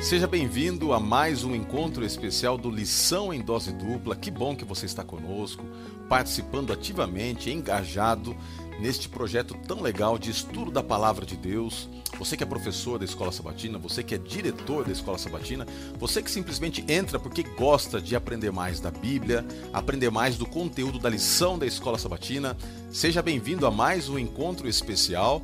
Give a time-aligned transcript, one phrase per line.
[0.00, 4.16] Seja bem-vindo a mais um encontro especial do Lição em Dose Dupla.
[4.16, 5.62] Que bom que você está conosco,
[6.08, 8.34] participando ativamente, engajado
[8.80, 11.86] neste projeto tão legal de estudo da palavra de Deus.
[12.18, 15.66] Você que é professor da Escola Sabatina, você que é diretor da Escola Sabatina,
[15.98, 20.98] você que simplesmente entra porque gosta de aprender mais da Bíblia, aprender mais do conteúdo
[20.98, 22.56] da lição da Escola Sabatina,
[22.90, 25.42] seja bem-vindo a mais um encontro especial,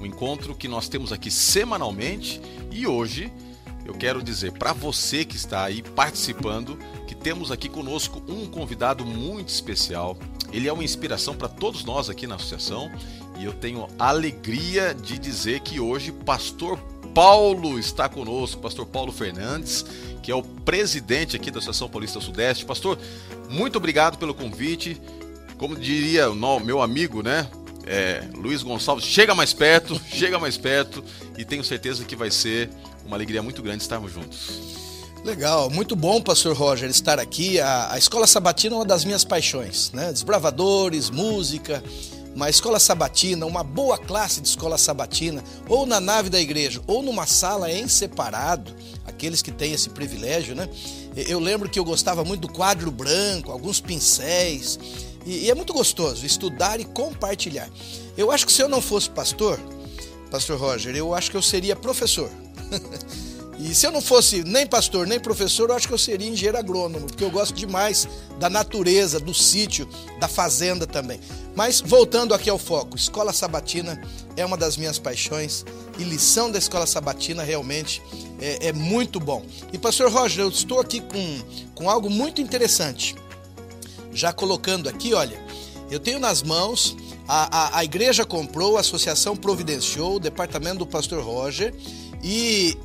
[0.00, 2.40] um encontro que nós temos aqui semanalmente
[2.70, 3.30] e hoje
[3.88, 9.04] eu quero dizer para você que está aí participando que temos aqui conosco um convidado
[9.04, 10.16] muito especial.
[10.52, 12.92] Ele é uma inspiração para todos nós aqui na associação
[13.38, 16.78] e eu tenho alegria de dizer que hoje pastor
[17.14, 19.86] Paulo está conosco, pastor Paulo Fernandes,
[20.22, 22.66] que é o presidente aqui da Associação Paulista Sudeste.
[22.66, 22.98] Pastor,
[23.48, 25.00] muito obrigado pelo convite.
[25.56, 27.48] Como diria o meu amigo, né?
[27.90, 31.02] É, Luiz Gonçalves, chega mais perto, chega mais perto
[31.38, 32.68] e tenho certeza que vai ser
[33.06, 34.76] uma alegria muito grande estarmos juntos.
[35.24, 37.58] Legal, muito bom, pastor Roger, estar aqui.
[37.58, 40.12] A, a escola sabatina é uma das minhas paixões, né?
[40.12, 41.82] Desbravadores, música,
[42.34, 47.02] uma escola sabatina, uma boa classe de escola sabatina, ou na nave da igreja, ou
[47.02, 48.72] numa sala em separado,
[49.06, 50.68] aqueles que têm esse privilégio, né?
[51.16, 54.78] Eu lembro que eu gostava muito do quadro branco, alguns pincéis,
[55.28, 57.68] e, e é muito gostoso estudar e compartilhar.
[58.16, 59.60] Eu acho que se eu não fosse pastor,
[60.30, 62.30] pastor Roger, eu acho que eu seria professor.
[63.60, 66.56] e se eu não fosse nem pastor nem professor, eu acho que eu seria engenheiro
[66.56, 68.08] agrônomo, porque eu gosto demais
[68.40, 69.86] da natureza, do sítio,
[70.18, 71.20] da fazenda também.
[71.54, 74.00] Mas voltando aqui ao foco, escola sabatina
[74.34, 75.62] é uma das minhas paixões
[75.98, 78.00] e lição da escola sabatina realmente
[78.40, 79.44] é, é muito bom.
[79.74, 81.40] E pastor Roger, eu estou aqui com,
[81.74, 83.14] com algo muito interessante.
[84.12, 85.38] Já colocando aqui, olha,
[85.90, 90.86] eu tenho nas mãos, a, a, a igreja comprou, a associação providenciou, o departamento do
[90.86, 91.74] pastor Roger
[92.22, 92.76] e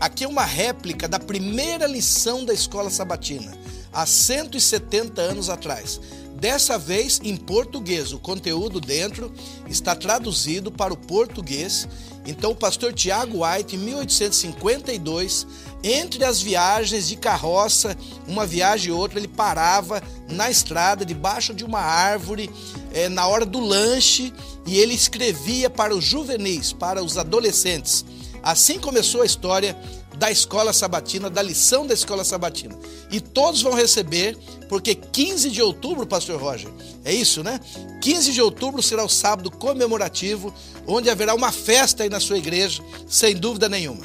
[0.00, 3.52] aqui é uma réplica da primeira lição da escola sabatina,
[3.92, 6.00] há 170 anos atrás.
[6.40, 9.30] Dessa vez em português, o conteúdo dentro
[9.68, 11.86] está traduzido para o português.
[12.26, 15.46] Então, o pastor Tiago White, em 1852,
[15.82, 21.64] entre as viagens de carroça, uma viagem e outra, ele parava na estrada, debaixo de
[21.64, 22.50] uma árvore,
[22.92, 24.32] é, na hora do lanche,
[24.66, 28.04] e ele escrevia para os juvenis, para os adolescentes.
[28.42, 29.76] Assim começou a história
[30.20, 32.78] da escola sabatina, da lição da escola sabatina.
[33.10, 34.36] E todos vão receber,
[34.68, 36.70] porque 15 de outubro, pastor Roger,
[37.06, 37.58] é isso, né?
[38.02, 40.52] 15 de outubro será o sábado comemorativo,
[40.86, 44.04] onde haverá uma festa aí na sua igreja, sem dúvida nenhuma.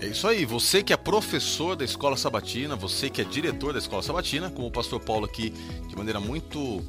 [0.00, 3.80] É isso aí, você que é professor da escola sabatina, você que é diretor da
[3.80, 5.52] escola sabatina, como o pastor Paulo aqui
[5.88, 6.84] de maneira muito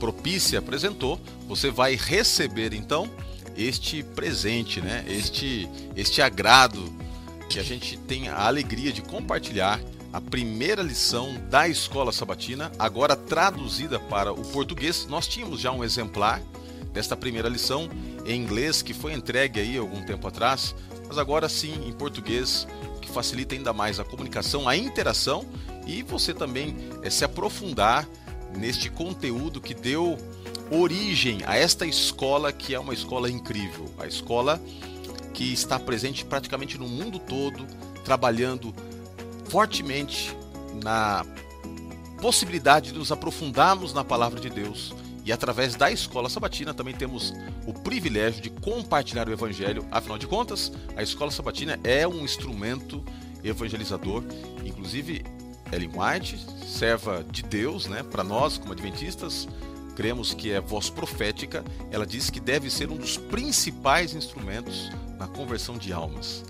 [0.00, 3.10] propícia apresentou, você vai receber então
[3.54, 5.04] este presente, né?
[5.06, 7.05] Este este agrado
[7.48, 9.80] que a gente tem a alegria de compartilhar
[10.12, 15.06] a primeira lição da escola sabatina, agora traduzida para o português.
[15.08, 16.42] Nós tínhamos já um exemplar
[16.92, 17.90] desta primeira lição
[18.24, 20.74] em inglês que foi entregue aí algum tempo atrás,
[21.06, 22.66] mas agora sim em português,
[23.00, 25.44] que facilita ainda mais a comunicação, a interação
[25.86, 28.08] e você também é, se aprofundar
[28.56, 30.16] neste conteúdo que deu
[30.70, 34.60] origem a esta escola que é uma escola incrível, a escola
[35.36, 37.66] que está presente praticamente no mundo todo,
[38.02, 38.74] trabalhando
[39.50, 40.34] fortemente
[40.82, 41.26] na
[42.22, 44.94] possibilidade de nos aprofundarmos na palavra de Deus.
[45.26, 47.34] E através da escola sabatina também temos
[47.66, 49.86] o privilégio de compartilhar o evangelho.
[49.90, 53.04] Afinal de contas, a escola sabatina é um instrumento
[53.44, 54.24] evangelizador.
[54.64, 55.22] Inclusive,
[55.70, 59.46] Ellen White, serva de Deus, né, para nós como adventistas,
[59.94, 65.26] cremos que é voz profética, ela diz que deve ser um dos principais instrumentos na
[65.26, 66.44] conversão de almas.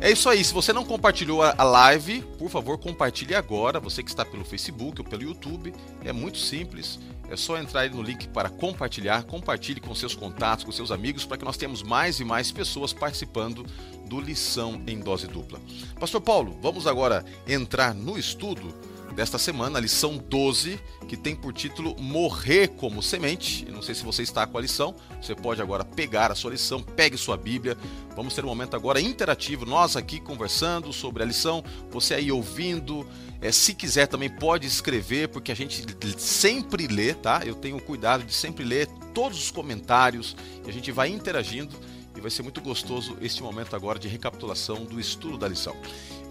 [0.00, 0.44] É isso aí.
[0.44, 3.80] Se você não compartilhou a live, por favor, compartilhe agora.
[3.80, 5.72] Você que está pelo Facebook ou pelo YouTube,
[6.04, 6.98] é muito simples.
[7.30, 9.24] É só entrar no link para compartilhar.
[9.24, 12.92] Compartilhe com seus contatos, com seus amigos, para que nós tenhamos mais e mais pessoas
[12.92, 13.64] participando
[14.06, 15.60] do Lição em Dose Dupla.
[15.98, 18.74] Pastor Paulo, vamos agora entrar no estudo
[19.14, 23.64] desta semana, a lição 12, que tem por título Morrer como Semente.
[23.70, 26.82] Não sei se você está com a lição, você pode agora pegar a sua lição,
[26.82, 27.76] pegue sua Bíblia.
[28.16, 33.06] Vamos ter um momento agora interativo, nós aqui conversando sobre a lição, você aí ouvindo.
[33.40, 35.84] É, se quiser também pode escrever, porque a gente
[36.18, 37.42] sempre lê, tá?
[37.44, 40.34] Eu tenho cuidado de sempre ler todos os comentários
[40.66, 41.76] e a gente vai interagindo
[42.16, 45.76] e vai ser muito gostoso este momento agora de recapitulação do estudo da lição.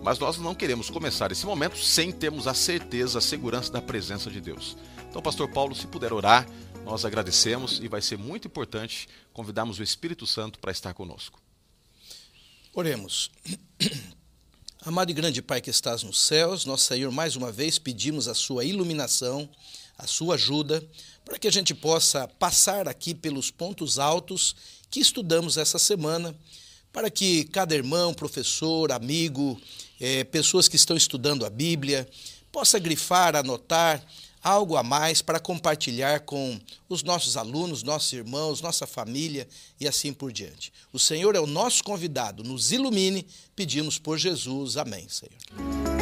[0.04, 4.30] Mas nós não queremos começar esse momento sem termos a certeza, a segurança da presença
[4.30, 4.76] de Deus.
[5.10, 6.46] Então, Pastor Paulo, se puder orar,
[6.84, 11.42] nós agradecemos e vai ser muito importante convidarmos o Espírito Santo para estar conosco.
[12.74, 13.32] Oremos.
[14.86, 18.34] Amado e grande Pai que estás nos céus, nosso Senhor, mais uma vez pedimos a
[18.34, 19.50] sua iluminação,
[19.98, 20.86] a sua ajuda,
[21.24, 24.54] para que a gente possa passar aqui pelos pontos altos
[24.92, 26.36] que estudamos essa semana,
[26.94, 29.60] para que cada irmão, professor, amigo,
[30.00, 32.08] é, pessoas que estão estudando a Bíblia,
[32.52, 34.06] possa grifar, anotar
[34.44, 39.48] algo a mais para compartilhar com os nossos alunos, nossos irmãos, nossa família
[39.80, 40.72] e assim por diante.
[40.92, 43.26] O Senhor é o nosso convidado, nos ilumine,
[43.56, 44.78] pedimos por Jesus.
[44.78, 45.93] Amém, Senhor.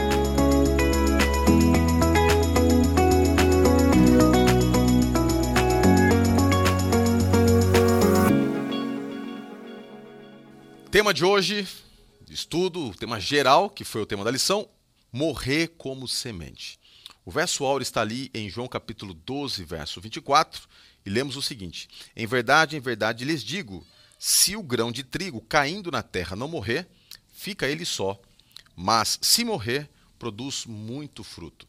[10.92, 11.66] Tema de hoje,
[12.30, 14.68] estudo, tema geral, que foi o tema da lição,
[15.10, 16.78] morrer como semente.
[17.24, 20.68] O verso áureo está ali em João capítulo 12, verso 24,
[21.06, 23.88] e lemos o seguinte: Em verdade, em verdade lhes digo,
[24.20, 26.86] se o grão de trigo caindo na terra não morrer,
[27.32, 28.20] fica ele só,
[28.76, 29.90] mas se morrer,
[30.20, 31.66] produz muito fruto.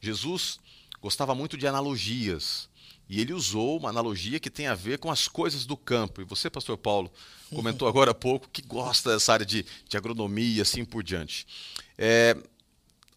[0.00, 0.58] Jesus
[1.00, 2.68] gostava muito de analogias.
[3.08, 6.22] E ele usou uma analogia que tem a ver com as coisas do campo.
[6.22, 7.12] E você, pastor Paulo,
[7.54, 11.46] comentou agora há pouco que gosta dessa área de, de agronomia e assim por diante.
[11.98, 12.36] É,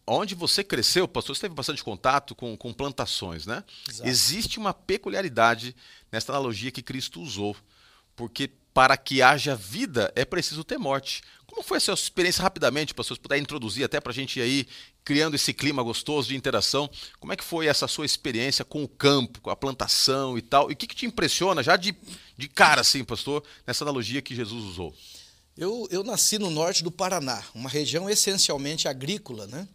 [0.06, 3.64] onde você cresceu, pastor, você teve bastante contato com, com plantações, né?
[3.88, 4.08] Exato.
[4.08, 5.74] Existe uma peculiaridade
[6.12, 7.56] nessa analogia que Cristo usou,
[8.14, 11.22] porque para que haja vida é preciso ter morte.
[11.46, 14.42] Como foi a sua experiência rapidamente, pastor, se puder introduzir até para a gente ir
[14.42, 14.66] aí
[15.08, 18.88] criando esse clima gostoso de interação, como é que foi essa sua experiência com o
[18.88, 20.70] campo, com a plantação e tal?
[20.70, 21.96] E o que, que te impressiona já de,
[22.36, 24.94] de cara, assim, pastor, nessa analogia que Jesus usou?
[25.56, 29.66] Eu, eu nasci no norte do Paraná, uma região essencialmente agrícola, né?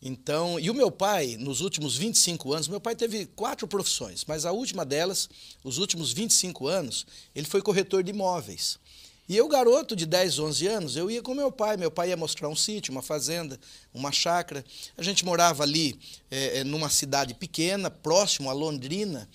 [0.00, 4.46] Então, e o meu pai, nos últimos 25 anos, meu pai teve quatro profissões, mas
[4.46, 5.28] a última delas,
[5.62, 8.78] os últimos 25 anos, ele foi corretor de imóveis.
[9.28, 11.76] E eu, garoto de 10, 11 anos, eu ia com meu pai.
[11.76, 13.60] Meu pai ia mostrar um sítio, uma fazenda,
[13.92, 14.64] uma chácara.
[14.96, 15.98] A gente morava ali
[16.30, 19.28] é, numa cidade pequena, próximo a Londrina.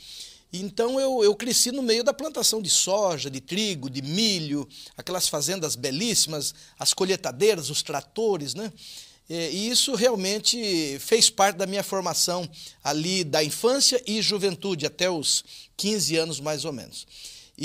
[0.51, 4.67] Então eu, eu cresci no meio da plantação de soja, de trigo, de milho,
[4.97, 8.71] aquelas fazendas belíssimas, as colheitadeiras, os tratores, né?
[9.29, 12.47] E isso realmente fez parte da minha formação
[12.83, 15.43] ali da infância e juventude, até os
[15.77, 17.07] 15 anos mais ou menos.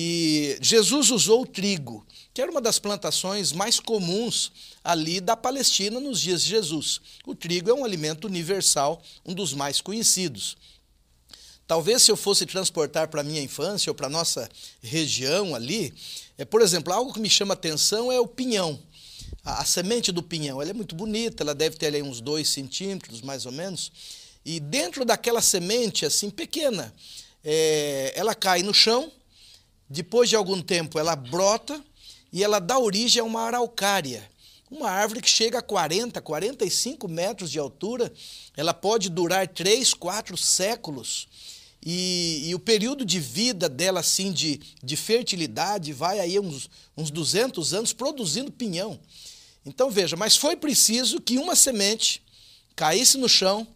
[0.00, 4.52] E Jesus usou o trigo, que era uma das plantações mais comuns
[4.84, 7.00] ali da Palestina nos dias de Jesus.
[7.26, 10.56] O trigo é um alimento universal, um dos mais conhecidos.
[11.66, 14.48] Talvez se eu fosse transportar para a minha infância ou para a nossa
[14.80, 15.92] região ali,
[16.38, 18.78] é, por exemplo, algo que me chama atenção é o pinhão.
[19.44, 22.48] A, a semente do pinhão ela é muito bonita, ela deve ter ali uns dois
[22.48, 23.90] centímetros, mais ou menos.
[24.44, 26.94] E dentro daquela semente, assim, pequena,
[27.42, 29.10] é, ela cai no chão,
[29.88, 31.82] depois de algum tempo ela brota
[32.32, 34.28] e ela dá origem a uma araucária.
[34.70, 38.12] Uma árvore que chega a 40, 45 metros de altura,
[38.54, 41.26] ela pode durar 3, 4 séculos.
[41.82, 47.10] E, e, o período de vida dela, assim, de, de fertilidade, vai aí uns, uns
[47.10, 48.98] 200 anos produzindo pinhão.
[49.64, 52.22] Então veja, mas foi preciso que uma semente
[52.76, 53.66] caísse no chão,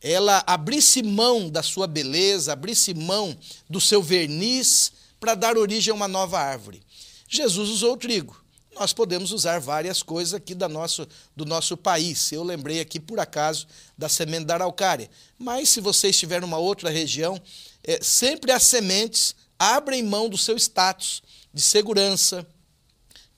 [0.00, 3.36] ela abrisse mão da sua beleza, abrisse mão
[3.68, 4.92] do seu verniz
[5.24, 6.82] para dar origem a uma nova árvore.
[7.26, 8.44] Jesus usou o trigo
[8.74, 12.32] nós podemos usar várias coisas aqui da nosso, do nosso país.
[12.32, 13.66] Eu lembrei aqui, por acaso,
[13.96, 15.08] da semente da araucária.
[15.38, 17.40] Mas se você estiver numa outra região,
[17.84, 22.46] é, sempre as sementes abrem mão do seu status de segurança,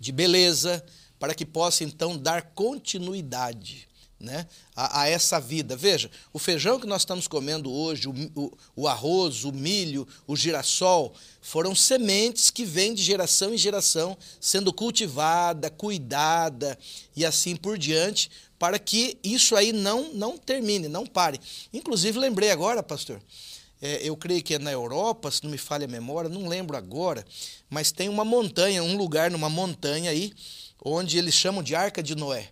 [0.00, 0.84] de beleza,
[1.18, 3.85] para que possa então dar continuidade
[4.18, 5.76] né, a, a, essa vida.
[5.76, 10.34] Veja, o feijão que nós estamos comendo hoje, o, o, o, arroz, o milho, o
[10.34, 16.78] girassol, foram sementes que vêm de geração em geração sendo cultivada, cuidada
[17.14, 21.38] e assim por diante, para que isso aí não, não termine, não pare.
[21.72, 23.20] Inclusive, lembrei agora, pastor,
[23.82, 26.76] é, eu creio que é na Europa, se não me falha a memória, não lembro
[26.76, 27.24] agora,
[27.68, 30.32] mas tem uma montanha, um lugar numa montanha aí,
[30.82, 32.48] onde eles chamam de Arca de Noé.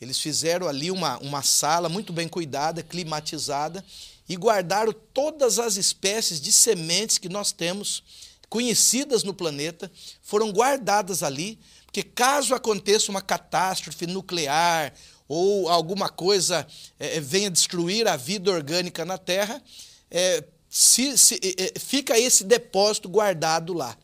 [0.00, 3.84] Eles fizeram ali uma, uma sala muito bem cuidada, climatizada,
[4.28, 8.02] e guardaram todas as espécies de sementes que nós temos
[8.48, 9.90] conhecidas no planeta,
[10.22, 14.92] foram guardadas ali, porque caso aconteça uma catástrofe nuclear
[15.28, 16.66] ou alguma coisa
[16.98, 19.62] é, venha destruir a vida orgânica na Terra,
[20.10, 23.96] é, se, se, é, fica esse depósito guardado lá.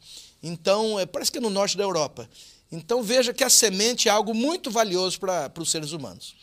[0.42, 2.28] Então, parece que é no norte da Europa.
[2.70, 6.36] Então veja que a semente é algo muito valioso para os seres humanos.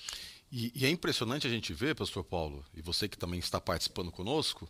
[0.51, 4.12] E, e, é impressionante a gente ver, pastor Paulo, e você que também está participando
[4.12, 4.69] conosco,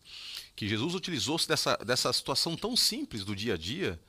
[0.55, 3.99] que Jesus utilizou-se dessa, dessa situação tão simples do dia a dia,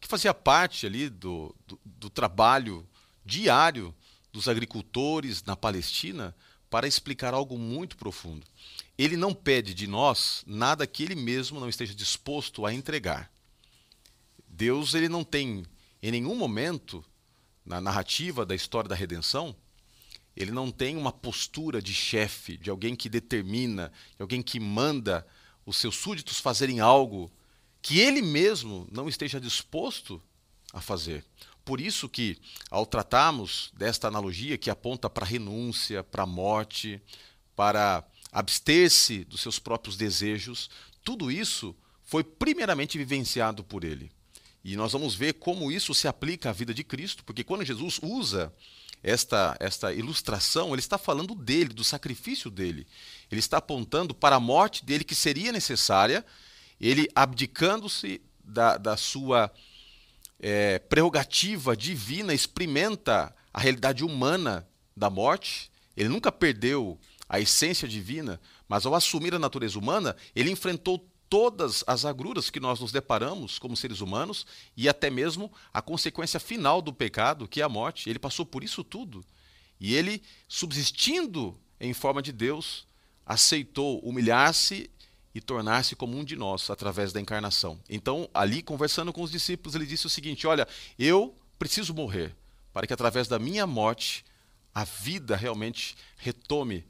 [0.00, 2.88] que fazia parte ali do, do, do trabalho
[3.24, 3.94] diário
[4.32, 6.34] dos agricultores na Palestina
[6.70, 8.46] para explicar algo muito profundo.
[8.96, 13.30] Ele não pede de nós nada que ele mesmo não esteja disposto a entregar.
[14.48, 15.66] Deus ele não tem
[16.02, 17.04] em nenhum momento
[17.64, 19.54] na narrativa da história da redenção,
[20.36, 25.26] ele não tem uma postura de chefe, de alguém que determina, de alguém que manda
[25.66, 27.30] os seus súditos fazerem algo
[27.82, 30.22] que ele mesmo não esteja disposto
[30.72, 31.24] a fazer.
[31.64, 32.38] Por isso que,
[32.70, 37.00] ao tratarmos desta analogia que aponta para renúncia, para morte,
[37.54, 40.70] para abster-se dos seus próprios desejos,
[41.04, 44.10] tudo isso foi primeiramente vivenciado por ele.
[44.62, 47.98] E nós vamos ver como isso se aplica à vida de Cristo, porque quando Jesus
[48.02, 48.52] usa
[49.02, 52.86] esta, esta ilustração, ele está falando dele, do sacrifício dele.
[53.30, 56.24] Ele está apontando para a morte dele que seria necessária,
[56.78, 59.50] ele abdicando-se da, da sua
[60.38, 65.70] é, prerrogativa divina, experimenta a realidade humana da morte.
[65.96, 66.98] Ele nunca perdeu
[67.28, 72.58] a essência divina, mas ao assumir a natureza humana, ele enfrentou todas as agruras que
[72.58, 74.44] nós nos deparamos como seres humanos
[74.76, 78.10] e até mesmo a consequência final do pecado, que é a morte.
[78.10, 79.24] Ele passou por isso tudo.
[79.80, 82.84] E ele, subsistindo em forma de Deus,
[83.24, 84.90] aceitou humilhar-se
[85.32, 87.80] e tornar-se como um de nós através da encarnação.
[87.88, 90.66] Então, ali conversando com os discípulos, ele disse o seguinte: Olha,
[90.98, 92.34] eu preciso morrer
[92.72, 94.24] para que através da minha morte
[94.74, 96.84] a vida realmente retome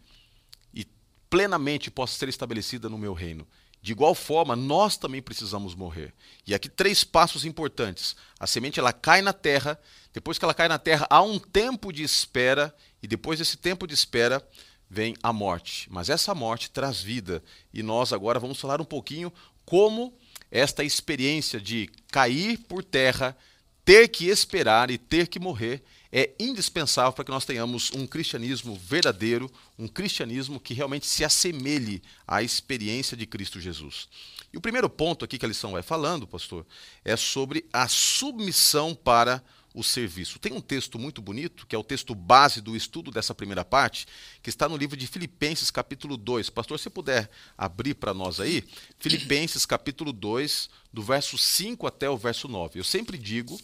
[0.73, 0.87] e
[1.29, 3.47] plenamente possa ser estabelecida no meu reino.
[3.83, 6.13] De igual forma, nós também precisamos morrer.
[6.47, 8.15] E aqui três passos importantes.
[8.39, 9.81] A semente ela cai na terra,
[10.13, 13.87] depois que ela cai na terra, há um tempo de espera e depois desse tempo
[13.87, 14.47] de espera
[14.89, 15.89] vem a morte.
[15.91, 19.33] Mas essa morte traz vida e nós agora vamos falar um pouquinho
[19.65, 20.13] como
[20.51, 23.37] esta experiência de cair por terra,
[23.85, 28.75] ter que esperar e ter que morrer é indispensável para que nós tenhamos um cristianismo
[28.77, 34.09] verdadeiro, um cristianismo que realmente se assemelhe à experiência de Cristo Jesus.
[34.53, 36.67] E o primeiro ponto aqui que a lição vai falando, pastor,
[37.05, 40.41] é sobre a submissão para o serviço.
[40.41, 44.07] Tem um texto muito bonito, que é o texto base do estudo dessa primeira parte,
[44.43, 46.51] que está no livro de Filipenses, capítulo 2.
[46.51, 48.65] Pastor, se puder abrir para nós aí,
[48.99, 52.81] Filipenses, capítulo 2, do verso 5 até o verso 9.
[52.81, 53.61] Eu sempre digo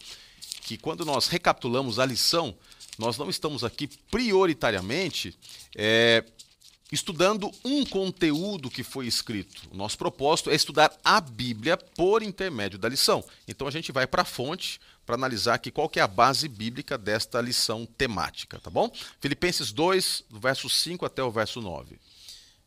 [0.66, 2.52] que quando nós recapitulamos a lição,
[2.98, 5.32] nós não estamos aqui prioritariamente
[5.76, 6.24] é,
[6.90, 9.62] estudando um conteúdo que foi escrito.
[9.70, 13.24] O nosso propósito é estudar a Bíblia por intermédio da lição.
[13.46, 16.48] Então a gente vai para a fonte para analisar aqui qual que é a base
[16.48, 18.90] bíblica desta lição temática, tá bom?
[19.20, 21.96] Filipenses 2, do verso 5 até o verso 9.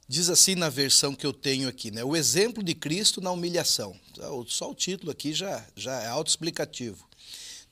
[0.08, 2.02] Diz assim na versão que eu tenho aqui, né?
[2.02, 3.94] O exemplo de Cristo na humilhação.
[4.48, 7.10] Só o título aqui já, já é autoexplicativo.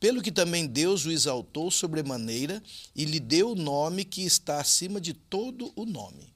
[0.00, 2.62] pelo que também Deus o exaltou sobremaneira
[2.96, 6.32] e lhe deu o nome que está acima de todo o nome.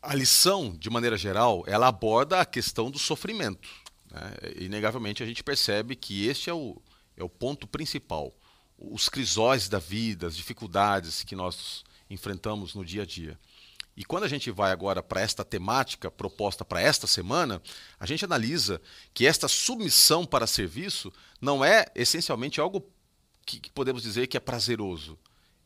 [0.00, 3.68] A lição, de maneira geral, ela aborda a questão do sofrimento.
[4.10, 4.32] Né?
[4.60, 6.80] Inegavelmente a gente percebe que este é o,
[7.16, 8.32] é o ponto principal.
[8.78, 13.38] Os crisóis da vida, as dificuldades que nós enfrentamos no dia a dia.
[13.96, 17.60] E quando a gente vai agora para esta temática proposta para esta semana,
[17.98, 18.80] a gente analisa
[19.12, 22.88] que esta submissão para serviço não é essencialmente algo
[23.44, 25.18] que, podemos dizer que é prazeroso.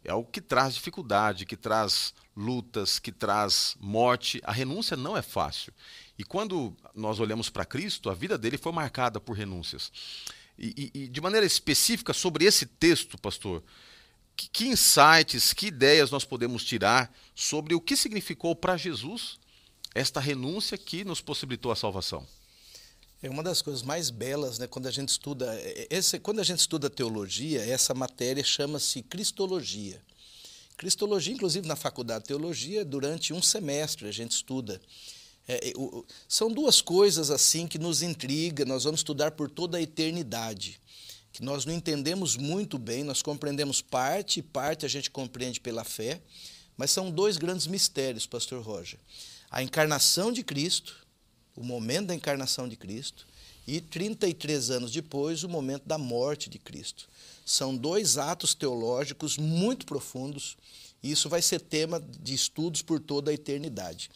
[0.03, 4.41] É algo que traz dificuldade, que traz lutas, que traz morte.
[4.45, 5.73] A renúncia não é fácil.
[6.19, 9.91] E quando nós olhamos para Cristo, a vida dele foi marcada por renúncias.
[10.59, 13.63] E, e, e, de maneira específica sobre esse texto, pastor,
[14.37, 19.39] que, que insights, que ideias nós podemos tirar sobre o que significou para Jesus
[19.95, 22.27] esta renúncia que nos possibilitou a salvação?
[23.23, 26.59] É uma das coisas mais belas, né, quando a gente estuda, esse, quando a gente
[26.59, 30.03] estuda teologia, essa matéria chama-se cristologia.
[30.77, 34.81] Cristologia, inclusive na faculdade de teologia, durante um semestre a gente estuda.
[35.47, 39.83] É, o, são duas coisas assim que nos intriga, nós vamos estudar por toda a
[39.83, 40.81] eternidade
[41.35, 45.83] que nós não entendemos muito bem, nós compreendemos parte, e parte a gente compreende pela
[45.83, 46.23] fé,
[46.77, 49.01] mas são dois grandes mistérios, pastor Roger.
[49.51, 50.95] A encarnação de Cristo,
[51.57, 53.27] o momento da encarnação de Cristo,
[53.67, 57.09] e 33 anos depois, o momento da morte de Cristo.
[57.45, 60.57] São dois atos teológicos muito profundos,
[61.03, 64.09] e isso vai ser tema de estudos por toda a eternidade.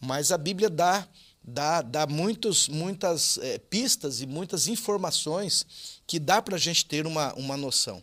[0.00, 1.08] Mas a Bíblia dá,
[1.44, 5.66] dá, dá muitos, muitas é, pistas e muitas informações
[6.06, 8.02] que dá para a gente ter uma, uma noção.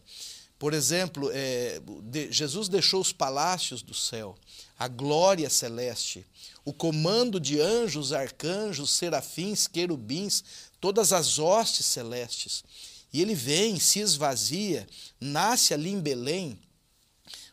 [0.57, 4.35] Por exemplo, é, de, Jesus deixou os palácios do céu,
[4.77, 6.25] a glória celeste,
[6.65, 10.43] o comando de anjos, arcanjos, serafins, querubins,
[10.81, 12.63] todas as hostes celestes.
[13.11, 14.85] E ele vem, se esvazia,
[15.19, 16.59] nasce ali em Belém.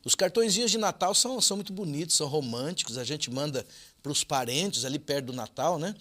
[0.05, 3.67] Os cartõezinhos de Natal são, são muito bonitos, são românticos, a gente manda
[4.07, 5.93] para os parentes ali perto do Natal, né?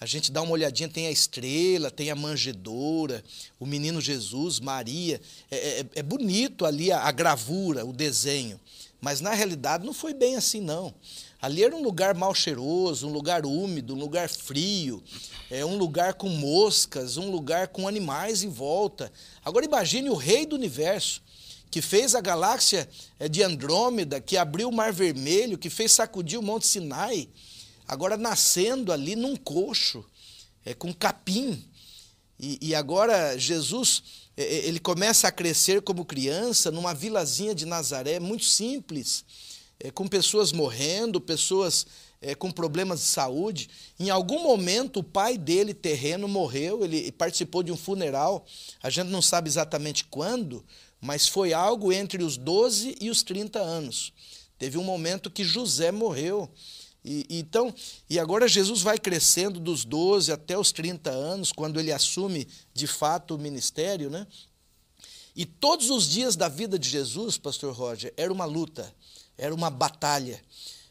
[0.00, 3.22] A gente dá uma olhadinha, tem a estrela, tem a manjedoura,
[3.60, 5.20] o menino Jesus, Maria.
[5.48, 8.58] É, é, é bonito ali a, a gravura, o desenho.
[9.00, 10.92] Mas na realidade não foi bem assim, não.
[11.40, 15.00] Ali era um lugar mal cheiroso, um lugar úmido, um lugar frio,
[15.48, 19.12] é, um lugar com moscas, um lugar com animais em volta.
[19.44, 21.22] Agora imagine o rei do universo,
[21.70, 22.88] que fez a galáxia
[23.18, 27.28] é, de Andrômeda, que abriu o Mar Vermelho, que fez sacudir o Monte Sinai,
[27.86, 30.04] agora nascendo ali num coxo,
[30.64, 31.64] é, com capim.
[32.38, 34.02] E, e agora Jesus
[34.36, 39.24] é, é, ele começa a crescer como criança numa vilazinha de Nazaré, muito simples
[39.82, 41.86] é, com pessoas morrendo, pessoas
[42.20, 43.68] é, com problemas de saúde.
[43.98, 48.46] Em algum momento, o pai dele, terreno, morreu, ele participou de um funeral,
[48.80, 50.64] a gente não sabe exatamente quando,
[51.00, 54.12] mas foi algo entre os 12 e os 30 anos.
[54.56, 56.48] Teve um momento que José morreu.
[57.04, 57.74] E, então,
[58.08, 62.86] e agora Jesus vai crescendo dos 12 até os 30 anos, quando ele assume de
[62.86, 64.26] fato o ministério, né?
[65.34, 68.94] E todos os dias da vida de Jesus, pastor Roger, era uma luta
[69.36, 70.40] era uma batalha.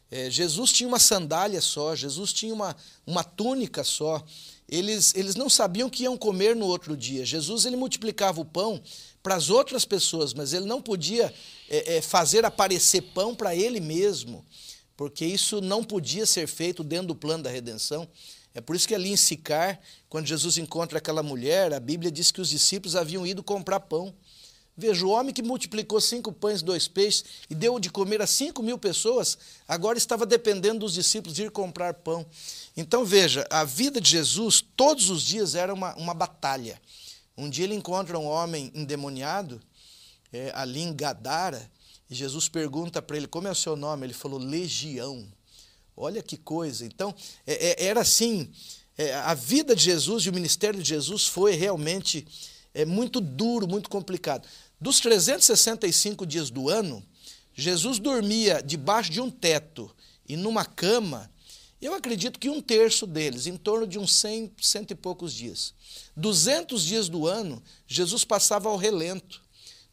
[0.09, 2.75] É, Jesus tinha uma sandália só, Jesus tinha uma,
[3.05, 4.23] uma túnica só.
[4.67, 7.25] Eles, eles não sabiam que iam comer no outro dia.
[7.25, 8.81] Jesus ele multiplicava o pão
[9.23, 11.33] para as outras pessoas, mas ele não podia
[11.69, 14.45] é, é, fazer aparecer pão para ele mesmo,
[15.01, 18.07] porque isso não podia ser feito dentro do plano da redenção.
[18.53, 22.29] É por isso que ali em Sicar, quando Jesus encontra aquela mulher, a Bíblia diz
[22.29, 24.13] que os discípulos haviam ido comprar pão.
[24.77, 28.27] Veja, o homem que multiplicou cinco pães e dois peixes e deu de comer a
[28.27, 32.23] cinco mil pessoas, agora estava dependendo dos discípulos ir comprar pão.
[32.77, 36.79] Então, veja, a vida de Jesus, todos os dias, era uma, uma batalha.
[37.35, 39.59] Um dia ele encontra um homem endemoniado,
[40.31, 41.71] é, ali em Gadara,
[42.11, 44.05] e Jesus pergunta para ele: Como é o seu nome?
[44.05, 45.25] Ele falou: Legião.
[45.95, 46.85] Olha que coisa.
[46.85, 47.15] Então,
[47.47, 48.51] é, é, era assim:
[48.97, 52.27] é, a vida de Jesus e o ministério de Jesus foi realmente
[52.73, 54.45] é muito duro, muito complicado.
[54.79, 57.01] Dos 365 dias do ano,
[57.53, 59.93] Jesus dormia debaixo de um teto
[60.27, 61.31] e numa cama,
[61.81, 65.73] eu acredito que um terço deles, em torno de uns 100, cento e poucos dias.
[66.15, 69.40] 200 dias do ano, Jesus passava ao relento,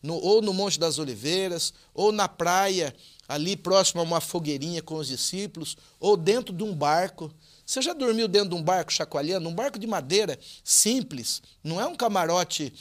[0.03, 2.95] no, ou no Monte das Oliveiras, ou na praia,
[3.29, 7.31] ali próximo a uma fogueirinha com os discípulos, ou dentro de um barco.
[7.65, 9.49] Você já dormiu dentro de um barco chacoalhando?
[9.49, 12.73] Um barco de madeira simples, não é um camarote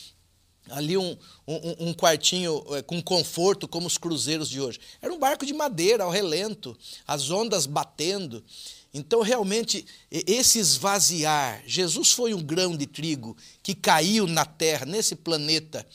[0.69, 4.79] ali um, um, um, quartinho é, com conforto como os cruzeiros de hoje.
[5.01, 6.77] Era um barco de madeira ao relento,
[7.07, 8.43] as ondas batendo.
[8.93, 15.15] Então, realmente, esse esvaziar, Jesus foi um grão de trigo que caiu na terra, nesse
[15.15, 15.85] planeta,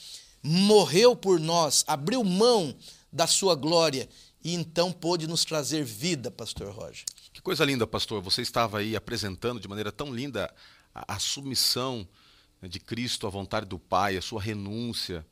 [0.43, 2.75] morreu por nós, abriu mão
[3.13, 4.09] da sua glória
[4.43, 7.05] e então pôde nos trazer vida, pastor Roger.
[7.33, 8.21] Que coisa linda, pastor.
[8.23, 10.53] Você estava aí apresentando de maneira tão linda
[10.95, 12.07] a, a submissão
[12.61, 15.25] né, de Cristo à vontade do Pai, a sua renúncia,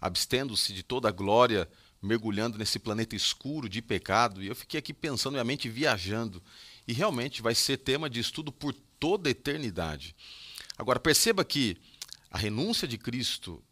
[0.00, 1.68] abstendo-se de toda a glória,
[2.02, 4.42] mergulhando nesse planeta escuro de pecado.
[4.42, 6.42] E eu fiquei aqui pensando, minha mente viajando.
[6.88, 10.14] E realmente vai ser tema de estudo por toda a eternidade.
[10.76, 11.76] Agora, perceba que
[12.30, 13.62] a renúncia de Cristo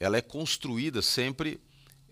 [0.00, 1.60] ela é construída sempre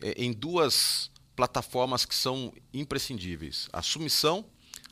[0.02, 3.68] é, em duas plataformas que são imprescindíveis.
[3.72, 4.46] A submissão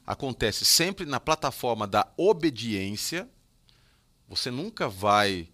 [0.06, 3.28] acontece sempre na plataforma da obediência.
[4.28, 5.48] Você nunca vai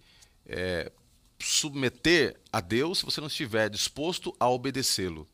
[0.45, 0.91] é,
[1.39, 5.27] submeter a Deus se você não estiver disposto a obedecê-lo.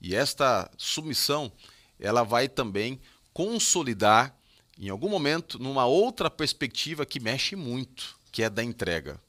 [0.00, 1.52] E esta submissão,
[1.98, 3.00] ela vai também
[3.32, 4.36] consolidar
[4.78, 9.20] em algum momento numa outra perspectiva que mexe muito, que é da entrega.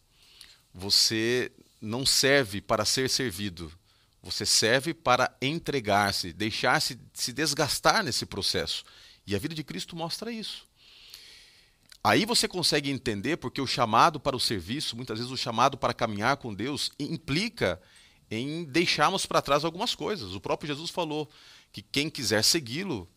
[0.74, 3.72] Você não serve para ser servido,
[4.22, 8.84] você serve para entregar-se, deixar-se se desgastar nesse processo.
[9.28, 10.68] E a vida de Cristo mostra isso.
[12.04, 15.94] Aí você consegue entender porque o chamado para o serviço, muitas vezes o chamado para
[15.94, 17.82] caminhar com Deus, implica
[18.30, 20.34] em deixarmos para trás algumas coisas.
[20.34, 21.30] O próprio Jesus falou
[21.72, 23.08] que quem quiser segui-lo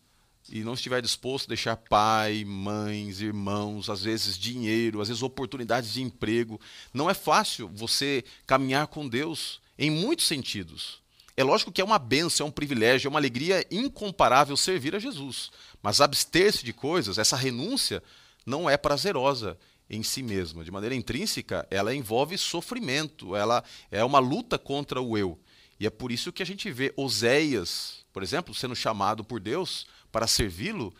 [0.51, 5.93] e não estiver disposto a deixar pai, mães, irmãos, às vezes dinheiro, às vezes oportunidades
[5.93, 6.59] de emprego,
[6.93, 11.01] não é fácil você caminhar com Deus em muitos sentidos.
[11.37, 14.99] É lógico que é uma benção, é um privilégio, é uma alegria incomparável servir a
[14.99, 15.51] Jesus.
[15.81, 18.03] Mas abster-se de coisas, essa renúncia,
[18.45, 19.57] não é prazerosa
[19.89, 20.63] em si mesma.
[20.63, 25.39] De maneira intrínseca, ela envolve sofrimento, ela é uma luta contra o eu.
[25.79, 29.87] E é por isso que a gente vê Oséias, por exemplo, sendo chamado por Deus
[30.11, 30.93] para servi-lo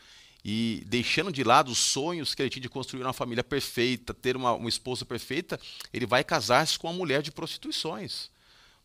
[0.43, 4.36] e deixando de lado os sonhos que ele tinha de construir uma família perfeita, ter
[4.36, 5.60] uma, uma esposa perfeita,
[5.91, 8.30] ele vai casar-se com uma mulher de prostituições.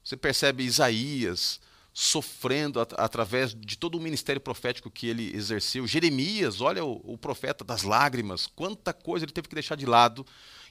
[0.03, 1.61] Você percebe Isaías
[1.93, 5.87] sofrendo at através de todo o ministério profético que ele exerceu.
[5.87, 10.27] Jeremias, olha o, o profeta das lágrimas, quanta coisa ele teve que deixar de lado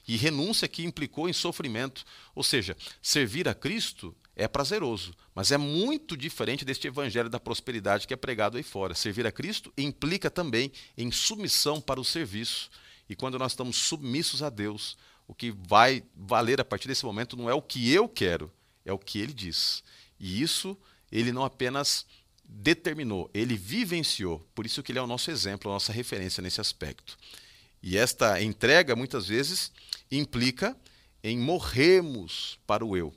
[0.06, 2.04] e renúncia que implicou em sofrimento.
[2.34, 8.06] Ou seja, servir a Cristo é prazeroso, mas é muito diferente deste evangelho da prosperidade
[8.06, 8.94] que é pregado aí fora.
[8.94, 12.70] Servir a Cristo implica também em submissão para o serviço.
[13.08, 17.36] E quando nós estamos submissos a Deus, o que vai valer a partir desse momento
[17.36, 18.52] não é o que eu quero,
[18.84, 19.84] é o que ele diz.
[20.18, 20.76] E isso
[21.12, 22.04] ele não apenas
[22.44, 24.40] determinou, ele vivenciou.
[24.54, 27.16] Por isso que ele é o nosso exemplo, a nossa referência nesse aspecto.
[27.82, 29.70] E esta entrega muitas vezes
[30.10, 30.76] implica
[31.22, 33.14] em morrermos para o eu.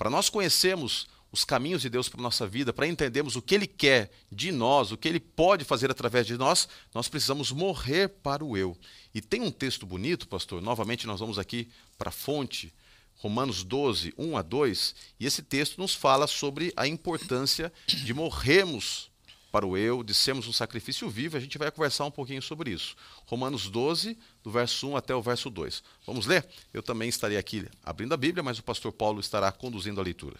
[0.00, 3.54] Para nós conhecermos os caminhos de Deus para a nossa vida, para entendermos o que
[3.54, 8.08] Ele quer de nós, o que Ele pode fazer através de nós, nós precisamos morrer
[8.08, 8.74] para o eu.
[9.14, 12.72] E tem um texto bonito, pastor, novamente nós vamos aqui para a fonte,
[13.16, 19.09] Romanos 12, 1 a 2, e esse texto nos fala sobre a importância de morrermos
[19.50, 22.70] para o eu, de sermos um sacrifício vivo, a gente vai conversar um pouquinho sobre
[22.70, 22.94] isso.
[23.26, 25.82] Romanos 12, do verso 1 até o verso 2.
[26.06, 26.46] Vamos ler?
[26.72, 30.38] Eu também estarei aqui abrindo a Bíblia, mas o pastor Paulo estará conduzindo a leitura.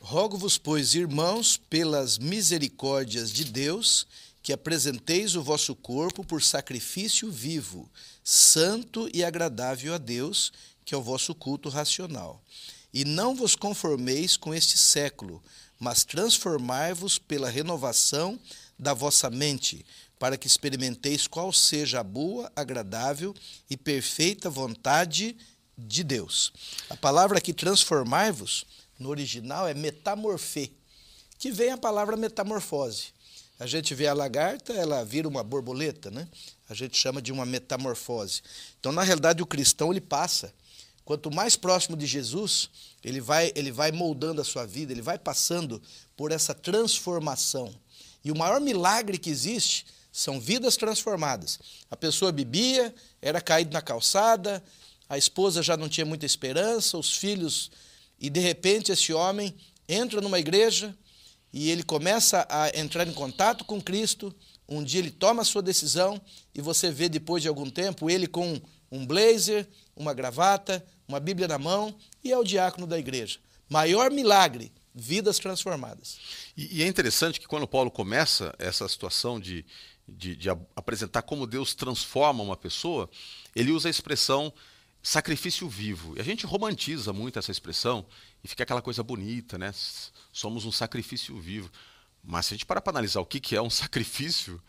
[0.00, 4.06] Rogo-vos, pois, irmãos, pelas misericórdias de Deus,
[4.42, 7.90] que apresenteis o vosso corpo por sacrifício vivo,
[8.22, 10.52] santo e agradável a Deus,
[10.84, 12.42] que é o vosso culto racional.
[12.94, 15.42] E não vos conformeis com este século,
[15.78, 18.38] mas transformai-vos pela renovação
[18.78, 19.84] da vossa mente,
[20.18, 23.34] para que experimenteis qual seja a boa, agradável
[23.70, 25.36] e perfeita vontade
[25.76, 26.52] de Deus.
[26.90, 28.64] A palavra aqui transformai-vos,
[28.98, 30.72] no original é metamorfê,
[31.38, 33.12] que vem a palavra metamorfose.
[33.60, 36.28] A gente vê a lagarta, ela vira uma borboleta, né?
[36.68, 38.42] A gente chama de uma metamorfose.
[38.78, 40.52] Então, na realidade, o cristão ele passa
[41.08, 42.68] Quanto mais próximo de Jesus,
[43.02, 45.80] ele vai, ele vai moldando a sua vida, ele vai passando
[46.14, 47.74] por essa transformação.
[48.22, 51.60] E o maior milagre que existe são vidas transformadas.
[51.90, 54.62] A pessoa bebia, era caído na calçada,
[55.08, 57.70] a esposa já não tinha muita esperança, os filhos,
[58.20, 59.54] e de repente esse homem
[59.88, 60.94] entra numa igreja
[61.50, 64.30] e ele começa a entrar em contato com Cristo.
[64.68, 66.20] Um dia ele toma a sua decisão
[66.54, 68.60] e você vê depois de algum tempo ele com
[68.92, 69.66] um blazer,
[69.96, 73.38] uma gravata, uma Bíblia na mão e é o diácono da igreja.
[73.68, 76.18] Maior milagre, vidas transformadas.
[76.56, 79.64] E, e é interessante que quando Paulo começa essa situação de,
[80.06, 83.08] de, de apresentar como Deus transforma uma pessoa,
[83.56, 84.52] ele usa a expressão
[85.02, 86.16] sacrifício vivo.
[86.16, 88.04] E a gente romantiza muito essa expressão
[88.44, 89.72] e fica aquela coisa bonita, né?
[90.32, 91.70] Somos um sacrifício vivo.
[92.22, 94.60] Mas se a gente parar para analisar o que, que é um sacrifício,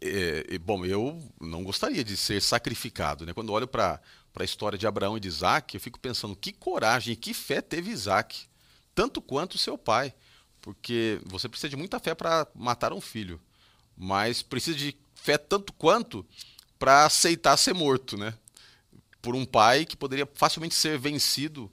[0.00, 3.26] é, bom, eu não gostaria de ser sacrificado.
[3.26, 3.32] Né?
[3.32, 4.00] Quando olho para
[4.32, 7.34] para a história de Abraão e de Isaac, eu fico pensando que coragem e que
[7.34, 8.46] fé teve Isaac,
[8.94, 10.14] tanto quanto seu pai.
[10.60, 13.40] Porque você precisa de muita fé para matar um filho,
[13.96, 16.24] mas precisa de fé tanto quanto
[16.78, 18.34] para aceitar ser morto, né?
[19.20, 21.70] Por um pai que poderia facilmente ser vencido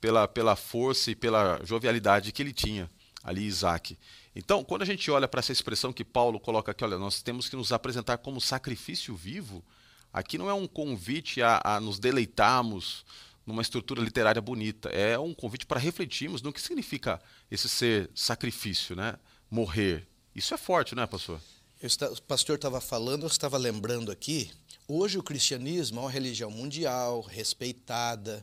[0.00, 2.90] pela, pela força e pela jovialidade que ele tinha
[3.22, 3.98] ali, Isaac.
[4.36, 7.48] Então, quando a gente olha para essa expressão que Paulo coloca aqui, olha, nós temos
[7.48, 9.64] que nos apresentar como sacrifício vivo,
[10.14, 13.04] Aqui não é um convite a, a nos deleitarmos
[13.44, 14.88] numa estrutura literária bonita.
[14.90, 19.16] É um convite para refletirmos no que significa esse ser sacrifício, né?
[19.50, 20.06] Morrer.
[20.32, 21.40] Isso é forte, não é, pastor?
[21.82, 24.52] Está, o pastor estava falando, eu estava lembrando aqui.
[24.86, 28.40] Hoje o cristianismo é uma religião mundial, respeitada.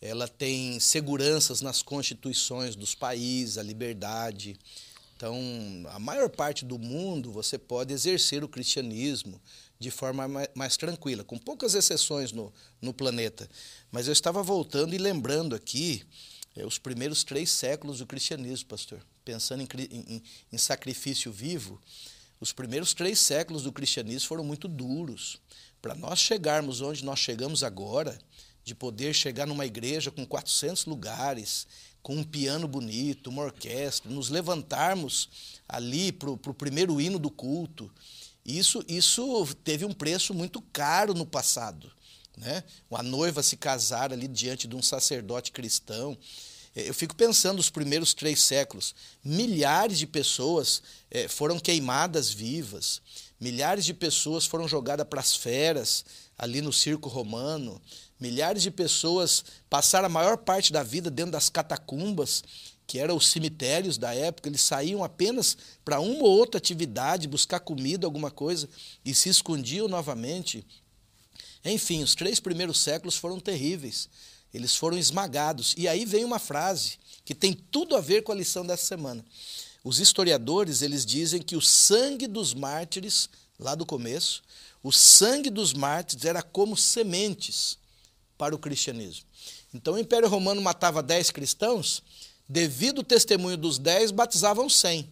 [0.00, 4.56] Ela tem seguranças nas constituições dos países, a liberdade.
[5.14, 5.38] Então,
[5.90, 9.40] a maior parte do mundo você pode exercer o cristianismo
[9.82, 13.50] de forma mais, tranquila, com poucas exceções no, no planeta.
[13.90, 16.04] Mas eu estava voltando e lembrando aqui
[16.54, 19.04] é, os primeiros três séculos do cristianismo, pastor.
[19.24, 21.80] Pensando em, em, em sacrifício vivo,
[22.40, 25.40] os primeiros três séculos do cristianismo foram muito duros.
[25.80, 28.16] Para nós chegarmos onde nós chegamos agora,
[28.64, 31.66] de poder chegar numa igreja com 400 lugares,
[32.00, 35.28] com um piano bonito, uma orquestra, nos levantarmos
[35.68, 37.90] ali para o primeiro hino do culto
[38.44, 41.90] Isso, isso teve um preço muito caro no passado.
[42.36, 42.64] Né?
[42.90, 46.16] Uma noiva se casar ali diante de um sacerdote cristão.
[46.74, 53.02] É, eu fico pensando nos primeiros três séculos, milhares de pessoas é, foram queimadas vivas,
[53.38, 56.04] milhares de pessoas foram jogadas para as feras
[56.38, 57.80] ali no circo romano,
[58.18, 62.42] milhares de pessoas passaram a maior parte da vida dentro das catacumbas,
[62.92, 67.58] que eram os cemitérios da época, eles saíam apenas para uma ou outra atividade, buscar
[67.58, 68.68] comida, alguma coisa,
[69.02, 70.62] e se escondiam novamente.
[71.64, 74.10] Enfim, os três primeiros séculos foram terríveis.
[74.52, 75.74] Eles foram esmagados.
[75.78, 79.24] E aí vem uma frase que tem tudo a ver com a lição dessa semana.
[79.82, 83.26] Os historiadores, eles dizem que o sangue dos mártires,
[83.58, 84.42] lá do começo,
[84.82, 87.78] o sangue dos mártires era como sementes
[88.36, 89.24] para o cristianismo.
[89.72, 92.02] Então o Império Romano matava 10 cristãos,
[92.52, 95.08] devido ao testemunho dos 10, batizavam 100.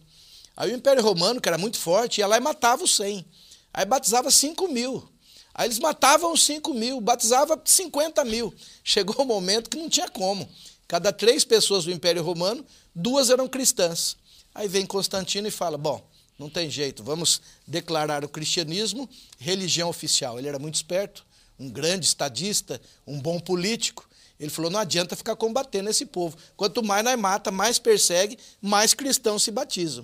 [0.55, 3.25] Aí o Império Romano, que era muito forte, ia lá e matava os 100.
[3.73, 5.09] Aí batizava 5 mil.
[5.51, 8.53] Aí eles matavam os 5 mil, batizava 50 mil.
[8.83, 10.47] Chegou o um momento que não tinha como.
[10.87, 14.15] Cada três pessoas do Império Romano, duas eram cristãs.
[14.53, 15.99] Aí vem Constantino e fala: bom,
[16.37, 20.37] não tem jeito, vamos declarar o cristianismo religião oficial.
[20.37, 21.25] Ele era muito esperto,
[21.59, 24.07] um grande estadista, um bom político.
[24.41, 26.35] Ele falou: não adianta ficar combatendo esse povo.
[26.57, 30.03] Quanto mais nós mata, mais persegue, mais cristãos se batizam.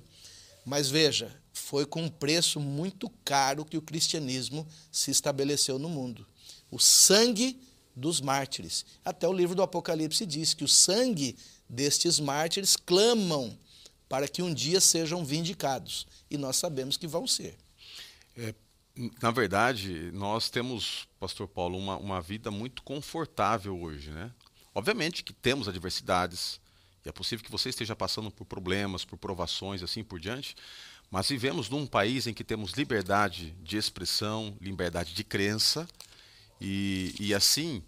[0.64, 6.26] Mas veja, foi com um preço muito caro que o cristianismo se estabeleceu no mundo.
[6.70, 7.60] O sangue
[7.96, 8.86] dos mártires.
[9.04, 11.36] Até o livro do Apocalipse diz que o sangue
[11.68, 13.58] destes mártires clamam
[14.08, 16.06] para que um dia sejam vindicados.
[16.30, 17.58] E nós sabemos que vão ser.
[18.38, 18.54] É,
[19.20, 24.12] na verdade, nós temos, Pastor Paulo, uma, uma vida muito confortável hoje.
[24.12, 24.32] Né?
[24.74, 26.60] Obviamente que temos adversidades,
[27.06, 30.56] e é possível que você esteja passando por problemas, por provações assim por diante,
[31.10, 35.88] mas vivemos num país em que temos liberdade de expressão, liberdade de crença,
[36.60, 37.84] e, e assim,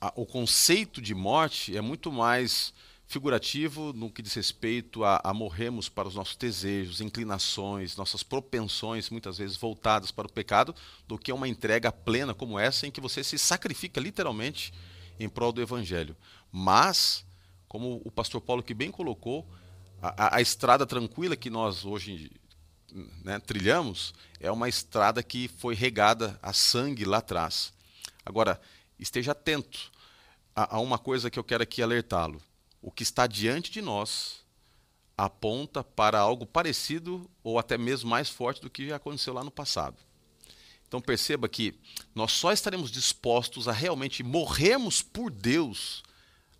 [0.00, 2.72] a, o conceito de morte é muito mais
[3.08, 9.08] figurativo no que diz respeito a, a, morrermos para os nossos desejos, inclinações, nossas propensões,
[9.08, 10.74] muitas vezes voltadas para o pecado,
[11.08, 14.74] do que uma entrega plena como essa, em que você se sacrifica literalmente
[15.18, 16.14] em prol do Evangelho.
[16.52, 17.24] Mas,
[17.66, 19.48] como o pastor Paulo que bem colocou,
[20.02, 22.30] a, a estrada tranquila que nós hoje
[23.24, 27.72] né, trilhamos é uma estrada que foi regada a sangue lá atrás.
[28.22, 28.60] Agora,
[28.98, 29.90] esteja atento
[30.54, 32.42] a, a uma coisa que eu quero aqui alertá-lo.
[32.80, 34.44] O que está diante de nós
[35.16, 39.50] aponta para algo parecido ou até mesmo mais forte do que já aconteceu lá no
[39.50, 39.96] passado.
[40.86, 41.74] Então perceba que
[42.14, 46.02] nós só estaremos dispostos a realmente morrermos por Deus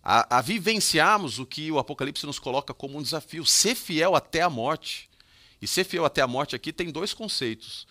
[0.03, 4.41] a, a vivenciarmos o que o Apocalipse nos coloca como um desafio, ser fiel até
[4.41, 5.09] a morte.
[5.61, 7.85] E ser fiel até a morte aqui tem dois conceitos: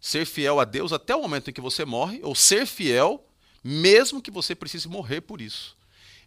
[0.00, 3.24] ser fiel a Deus até o momento em que você morre, ou ser fiel
[3.62, 5.74] mesmo que você precise morrer por isso.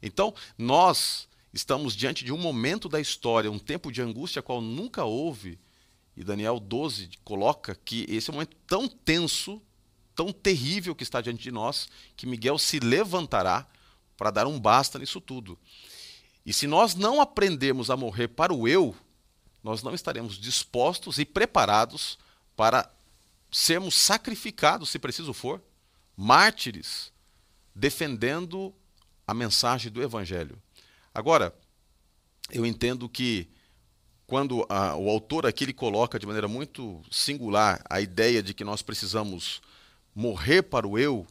[0.02, 1.27] Então, nós
[1.58, 5.60] estamos diante de um momento da história, um tempo de angústia qual nunca houve,
[6.15, 9.62] e Daniel 12 coloca que esse é um momento tão tenso,
[10.15, 13.67] tão terrível que está diante de nós, que Miguel se levantará
[14.15, 15.58] para dar um basta nisso tudo.
[16.46, 18.96] E se nós não aprendermos a morrer para o eu,
[19.63, 22.17] nós não estaremos dispostos e preparados
[22.56, 22.91] para
[23.52, 25.62] sermos sacrificados, se preciso for,
[26.15, 27.12] mártires,
[27.76, 28.74] defendendo
[29.26, 30.62] a mensagem do Evangelho.
[31.17, 31.51] Agora,
[32.51, 33.49] eu entendo que
[34.27, 38.63] quando a, o autor aqui ele coloca de maneira muito singular a ideia de que
[38.63, 39.60] nós precisamos
[40.13, 41.25] morrer para o eu,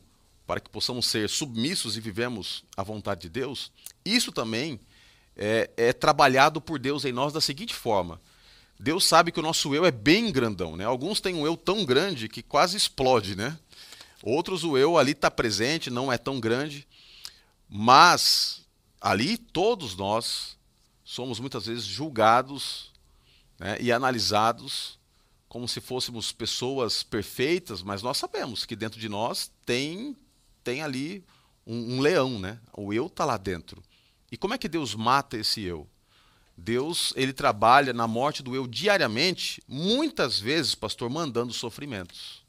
[0.45, 3.71] para que possamos ser submissos e vivemos a vontade de Deus,
[4.05, 4.81] isso também
[5.37, 8.21] é, é, trabalhado por Deus em nós da seguinte forma.
[8.81, 10.85] Deus sabe que o nosso eu é bem grandão, né?
[10.85, 13.57] Alguns têm um eu tão grande que quase explode, né?
[14.21, 16.85] Outros o eu ali está presente, não é tão grande,
[17.69, 18.66] mas
[19.01, 20.57] ali todos nós
[21.05, 22.93] somos muitas vezes julgados
[23.59, 24.99] né, e analisados
[25.49, 30.17] como se fôssemos pessoas perfeitas, mas nós sabemos que dentro de nós tem
[30.63, 31.25] tem ali
[31.65, 32.59] um, um leão, né?
[32.73, 33.83] O eu está lá dentro.
[34.31, 35.89] E como é que Deus mata esse eu?
[36.57, 42.45] Deus ele trabalha na morte do eu diariamente, muitas vezes, pastor, mandando sofrimentos.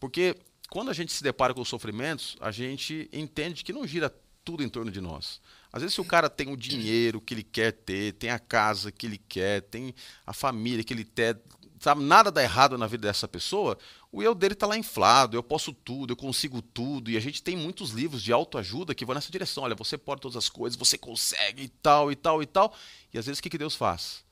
[0.00, 0.36] Porque
[0.70, 4.14] quando a gente se depara com os sofrimentos, a gente entende que não gira
[4.44, 5.40] tudo em torno de nós.
[5.72, 8.92] Às vezes, se o cara tem o dinheiro que ele quer ter, tem a casa
[8.92, 9.94] que ele quer, tem
[10.26, 11.40] a família que ele quer,
[11.80, 13.78] sabe, nada dá errado na vida dessa pessoa,
[14.12, 17.42] o eu dele está lá inflado, eu posso tudo, eu consigo tudo, e a gente
[17.42, 20.78] tem muitos livros de autoajuda que vão nessa direção, olha, você pode todas as coisas,
[20.78, 22.76] você consegue e tal, e tal, e tal,
[23.12, 24.22] e às vezes o que, que Deus faz?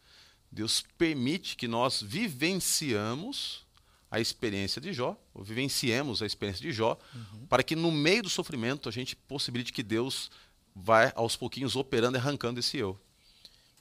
[0.53, 3.65] Deus permite que nós vivenciamos
[4.11, 7.47] a experiência de Jó, ou vivenciemos a experiência de Jó, uhum.
[7.47, 10.31] para que no meio do sofrimento a gente possibilite que Deus
[10.75, 12.99] vai aos pouquinhos operando e arrancando esse eu.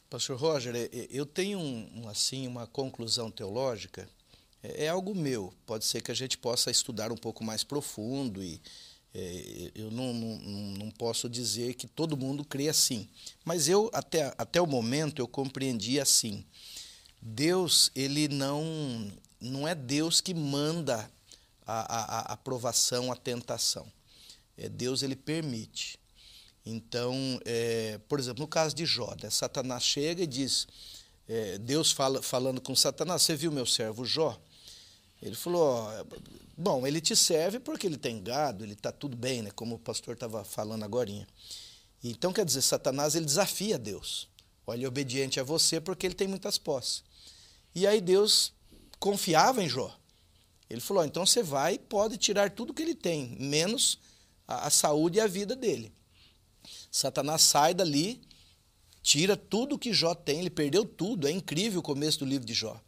[0.09, 4.09] Pastor Roger, é, é, eu tenho um, assim uma conclusão teológica,
[4.63, 5.53] é, é, algo meu.
[5.67, 8.59] Pode ser que a gente possa estudar um pouco mais profundo e
[9.13, 10.37] é, eu não, não,
[10.77, 13.07] não posso dizer que todo mundo crê assim,
[13.45, 16.43] mas eu até, até o momento eu compreendi assim.
[17.21, 21.09] Deus ele não não é Deus que manda
[21.65, 23.85] a, a, a aprovação, a tentação.
[24.57, 25.98] É Deus ele permite.
[26.65, 30.67] Então, é, por exemplo, no caso de Jó, né, Satanás chega e diz,
[31.27, 34.39] é, Deus fala, falando com Satanás, você viu meu servo Jó?
[35.21, 35.87] Ele falou,
[36.57, 39.79] bom, ele te serve porque ele tem gado, ele está tudo bem, né, como o
[39.79, 41.09] pastor estava falando agora.
[42.03, 44.27] Então, quer dizer, Satanás ele desafia Deus.
[44.65, 47.03] Olha, é obediente a você porque ele tem muitas posses.
[47.73, 48.53] E aí Deus
[48.99, 49.93] confiava em Jó.
[50.69, 53.97] Ele falou: então você vai e pode tirar tudo que ele tem, menos
[54.47, 55.91] a, a saúde e a vida dele.
[56.91, 58.21] Satanás sai dali,
[59.01, 61.27] tira tudo que Jó tem, ele perdeu tudo.
[61.27, 62.79] É incrível o começo do livro de Jó.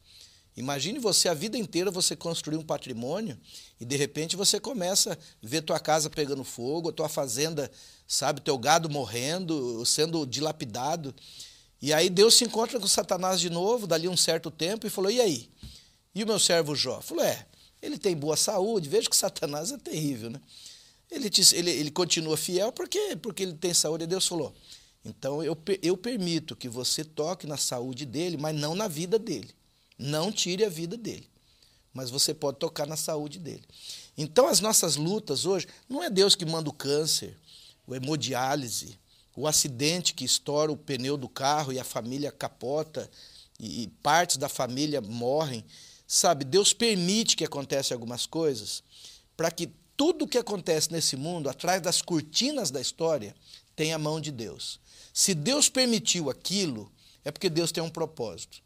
[0.56, 3.38] Imagine você a vida inteira você construir um patrimônio
[3.80, 7.72] e de repente você começa a ver tua casa pegando fogo, a tua fazenda,
[8.06, 11.16] sabe, teu gado morrendo, sendo dilapidado.
[11.82, 15.10] E aí Deus se encontra com Satanás de novo, dali um certo tempo, e falou:
[15.10, 15.50] E aí?
[16.14, 17.02] E o meu servo Jó?
[17.02, 17.46] Falou: É,
[17.82, 20.42] ele tem boa saúde, veja que Satanás é terrível, né?
[21.12, 24.06] Ele, ele, ele continua fiel porque, porque ele tem saúde.
[24.06, 24.56] E Deus falou:
[25.04, 29.54] Então eu, eu permito que você toque na saúde dele, mas não na vida dele.
[30.00, 31.30] Não tire a vida dele.
[31.94, 33.64] Mas você pode tocar na saúde dele.
[34.18, 37.38] Então as nossas lutas hoje, não é Deus que manda o câncer,
[37.86, 38.98] o hemodiálise,
[39.36, 43.10] o acidente que estoura o pneu do carro e a família capota
[43.60, 45.66] e, e partes da família morrem.
[46.08, 48.82] Sabe, Deus permite que aconteçam algumas coisas
[49.36, 53.36] para que tudo que acontece nesse mundo, atrás das cortinas da história,
[53.76, 54.80] tenha a mão de Deus.
[55.14, 56.92] Se Deus permitiu aquilo,
[57.24, 58.62] é porque Deus tem um propósito.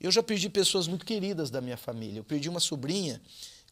[0.00, 2.20] Eu já perdi pessoas muito queridas da minha família.
[2.20, 3.20] Eu perdi uma sobrinha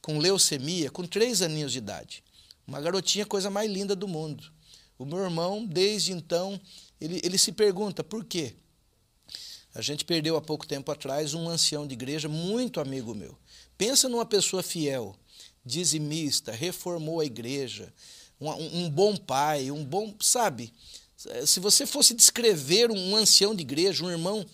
[0.03, 2.23] com leucemia, com três aninhos de idade.
[2.67, 4.45] Uma garotinha, coisa mais linda do mundo.
[4.99, 6.61] O meu irmão, desde então,
[7.01, 8.55] ele, ele se pergunta por quê?
[9.75, 13.39] A gente perdeu há pouco tempo atrás um ancião de igreja muito amigo meu.
[13.79, 15.17] Pensa numa pessoa fiel,
[15.69, 17.93] dizimista, reformou a igreja,
[18.41, 18.51] um,
[18.85, 20.15] um bom pai, um bom.
[20.19, 20.73] Sabe?
[21.47, 24.47] Se você fosse descrever um ancião de igreja, um irmão,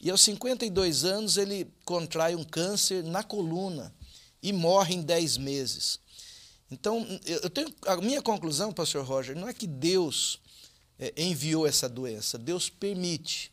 [0.00, 3.94] e aos 52 anos ele contrai um câncer na coluna
[4.42, 5.98] e morre em 10 meses.
[6.70, 10.40] Então, eu tenho, a minha conclusão, pastor Roger, não é que Deus
[10.98, 13.50] é, enviou essa doença, Deus permite.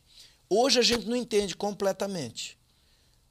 [0.48, 2.57] Hoje a gente não entende completamente,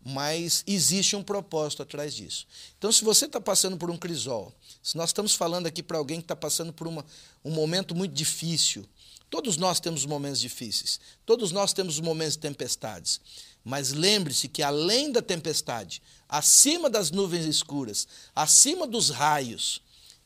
[0.09, 2.47] mas existe um propósito atrás disso.
[2.77, 6.21] Então, se você está passando por um crisol, se nós estamos falando aqui para alguém
[6.21, 7.05] que está passando por uma,
[7.43, 8.87] um momento muito difícil,
[9.29, 13.19] todos nós temos momentos difíceis, todos nós temos momentos de tempestades,
[13.65, 19.81] mas lembre-se que além da tempestade, acima das nuvens escuras, acima dos raios,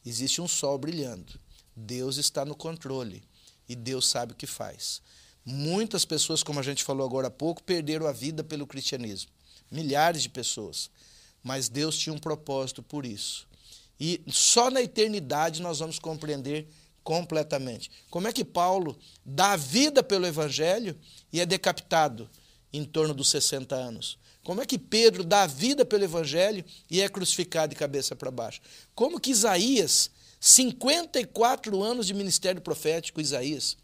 [0.05, 1.39] existe um sol brilhando.
[1.75, 3.23] Deus está no controle
[3.67, 5.01] e Deus sabe o que faz.
[5.43, 9.31] Muitas pessoas, como a gente falou agora há pouco, perderam a vida pelo cristianismo.
[9.71, 10.91] Milhares de pessoas.
[11.41, 13.47] Mas Deus tinha um propósito por isso.
[13.99, 16.67] E só na eternidade nós vamos compreender
[17.03, 17.89] completamente.
[18.09, 20.97] Como é que Paulo dá vida pelo evangelho
[21.31, 22.29] e é decapitado
[22.73, 24.17] em torno dos 60 anos?
[24.43, 28.61] Como é que Pedro dá vida pelo evangelho e é crucificado de cabeça para baixo?
[28.95, 33.77] Como que Isaías, 54 anos de ministério profético, Isaías,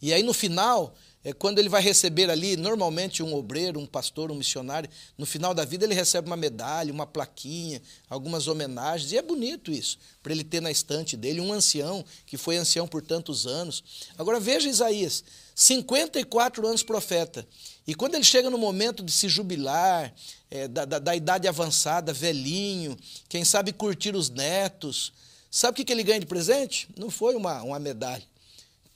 [0.00, 4.32] e aí no final, é, quando ele vai receber ali, normalmente um obreiro, um pastor,
[4.32, 7.80] um missionário, no final da vida ele recebe uma medalha, uma plaquinha,
[8.10, 12.36] algumas homenagens, e é bonito isso, para ele ter na estante dele um ancião, que
[12.36, 13.84] foi ancião por tantos anos.
[14.18, 15.22] Agora veja Isaías,
[15.54, 17.46] 54 anos profeta,
[17.86, 20.12] e quando ele chega no momento de se jubilar,
[20.50, 22.96] é, da, da, da, idade avançada, velhinho,
[23.28, 25.12] quem sabe curtir os netos,
[25.50, 26.88] sabe o que, ele ganha de presente?
[26.96, 28.24] Não foi uma, uma medalha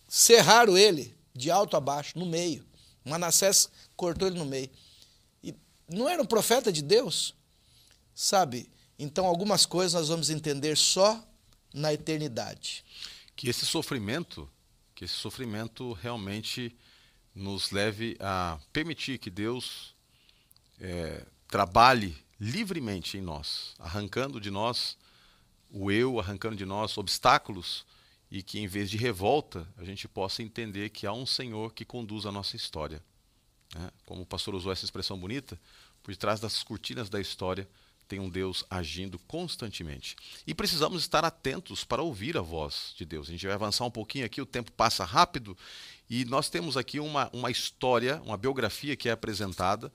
[0.08, 2.64] Cerraram ele de alto a baixo, no meio.
[3.04, 4.70] Manassés cortou ele no meio.
[5.42, 5.54] E
[5.88, 7.34] não era um profeta de Deus?
[8.14, 8.68] Sabe?
[8.98, 11.22] Então, algumas coisas nós vamos entender só
[11.72, 12.84] na eternidade.
[13.36, 14.50] Que esse sofrimento,
[14.94, 16.74] que esse sofrimento realmente
[17.34, 19.94] nos leve a permitir que Deus
[20.80, 24.96] é, trabalhe livremente em nós, arrancando de nós
[25.70, 27.84] o eu, arrancando de nós obstáculos
[28.30, 31.84] e que em vez de revolta a gente possa entender que há um Senhor que
[31.84, 33.02] conduz a nossa história.
[33.74, 33.90] Né?
[34.04, 35.58] Como o pastor usou essa expressão bonita,
[36.02, 37.68] por trás das cortinas da história
[38.06, 40.16] tem um Deus agindo constantemente.
[40.46, 43.28] E precisamos estar atentos para ouvir a voz de Deus.
[43.28, 45.56] A gente vai avançar um pouquinho aqui, o tempo passa rápido,
[46.08, 49.92] e nós temos aqui uma, uma história, uma biografia que é apresentada,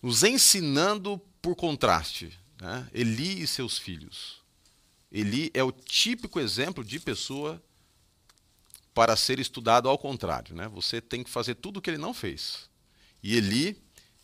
[0.00, 2.38] nos ensinando por contraste.
[2.60, 2.88] Né?
[2.94, 4.39] Eli e seus filhos.
[5.10, 7.62] Eli é o típico exemplo de pessoa
[8.94, 10.54] para ser estudado ao contrário.
[10.54, 10.68] Né?
[10.68, 12.68] Você tem que fazer tudo o que ele não fez.
[13.22, 13.76] E Eli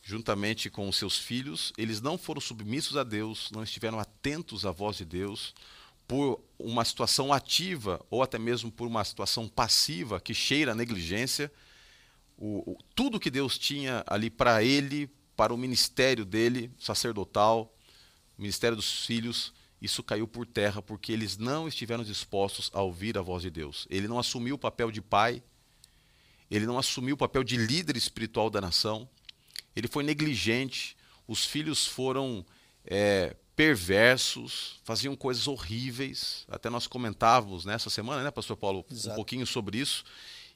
[0.06, 4.70] juntamente com os seus filhos, eles não foram submissos a Deus, não estiveram atentos à
[4.70, 5.52] voz de Deus,
[6.06, 11.50] por uma situação ativa ou até mesmo por uma situação passiva que cheira a negligência.
[12.38, 17.74] O, o, tudo que Deus tinha ali para ele, para o ministério dele, sacerdotal,
[18.38, 23.22] ministério dos filhos, isso caiu por terra porque eles não estiveram dispostos a ouvir a
[23.22, 23.86] voz de Deus.
[23.90, 25.42] Ele não assumiu o papel de pai,
[26.50, 29.08] ele não assumiu o papel de líder espiritual da nação,
[29.74, 30.96] ele foi negligente,
[31.28, 32.44] os filhos foram
[32.84, 36.44] é, perversos, faziam coisas horríveis.
[36.48, 39.12] Até nós comentávamos nessa semana, né, Pastor Paulo, Exato.
[39.12, 40.04] um pouquinho sobre isso.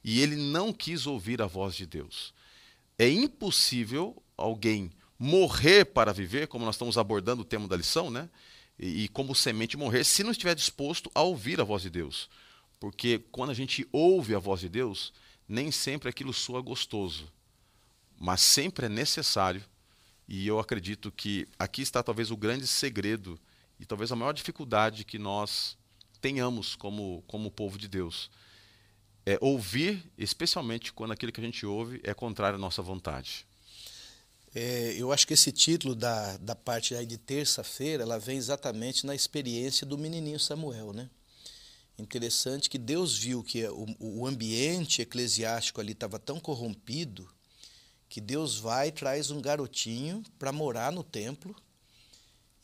[0.03, 2.33] E ele não quis ouvir a voz de Deus.
[2.99, 8.31] É impossível alguém morrer para viver, como nós estamos abordando o tema da lição, né?
[8.81, 12.29] E, e como semente morrer, se não estiver disposto a ouvir a voz de Deus.
[12.81, 15.13] Porque quando a gente ouve a voz de Deus,
[15.47, 17.31] nem sempre aquilo soa gostoso
[18.21, 19.65] mas sempre é necessário.
[20.29, 23.41] E eu acredito que aqui está talvez o grande segredo
[23.81, 25.77] e talvez a maior dificuldade que nós
[26.21, 28.31] tenhamos como, como povo de Deus.
[29.25, 33.47] É ouvir, especialmente quando aquilo que a gente ouve é contrário à nossa vontade.
[34.55, 39.07] É, eu acho que esse título da, da parte aí de terça-feira, ela vem exatamente
[39.07, 41.09] na experiência do menininho Samuel, né?
[41.97, 47.29] Interessante que Deus viu que o, o ambiente eclesiástico ali estava tão corrompido
[48.09, 51.55] que Deus vai e traz um garotinho para morar no templo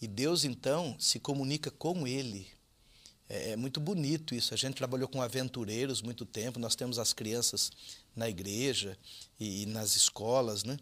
[0.00, 2.48] e Deus então se comunica com ele.
[3.28, 4.52] É, é, muito bonito isso.
[4.52, 7.70] A gente trabalhou com aventureiros muito tempo, nós temos as crianças
[8.14, 8.98] na igreja
[9.38, 10.78] e, e nas escolas, né?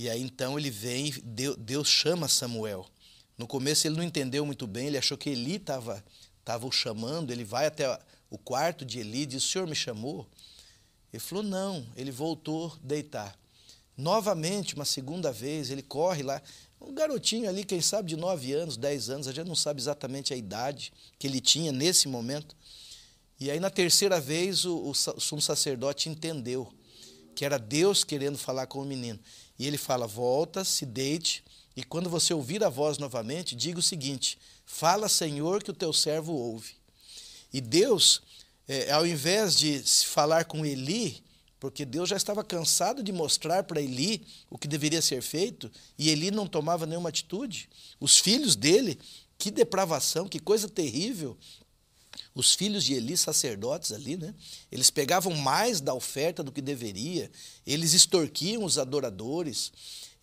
[0.00, 1.12] E aí então ele vem,
[1.58, 2.86] Deus, chama Samuel.
[3.36, 6.02] No começo ele não entendeu muito bem, ele achou que Eli estava
[6.42, 9.74] tava o chamando, ele vai até o quarto de Eli e diz: O senhor me
[9.74, 10.26] chamou?
[11.12, 13.38] Ele falou: Não, ele voltou deitar.
[13.94, 16.40] Novamente, uma segunda vez, ele corre lá.
[16.80, 20.32] Um garotinho ali, quem sabe de 9 anos, 10 anos, a gente não sabe exatamente
[20.32, 22.56] a idade que ele tinha nesse momento.
[23.38, 26.72] E aí, na terceira vez, o, o sumo sacerdote entendeu
[27.34, 29.20] que era Deus querendo falar com o menino.
[29.60, 31.44] E ele fala: Volta, se deite,
[31.76, 35.92] e quando você ouvir a voz novamente, diga o seguinte: Fala, Senhor, que o teu
[35.92, 36.72] servo ouve.
[37.52, 38.22] E Deus,
[38.66, 41.22] é, ao invés de falar com Eli,
[41.58, 46.08] porque Deus já estava cansado de mostrar para Eli o que deveria ser feito e
[46.08, 47.68] Eli não tomava nenhuma atitude.
[48.00, 48.98] Os filhos dele,
[49.36, 51.36] que depravação, que coisa terrível.
[52.40, 54.34] Os filhos de Eli, sacerdotes ali, né?
[54.72, 57.30] Eles pegavam mais da oferta do que deveria,
[57.66, 59.70] eles extorquiam os adoradores,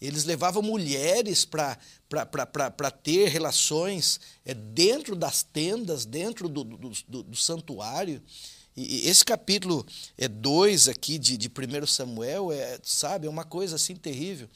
[0.02, 7.36] eles levavam mulheres para ter relações é, dentro das tendas, dentro do, do, do, do
[7.36, 8.20] santuário.
[8.76, 9.86] E esse capítulo
[10.18, 14.50] 2 é aqui de, de 1 Samuel, é, sabe, é uma coisa assim terrível.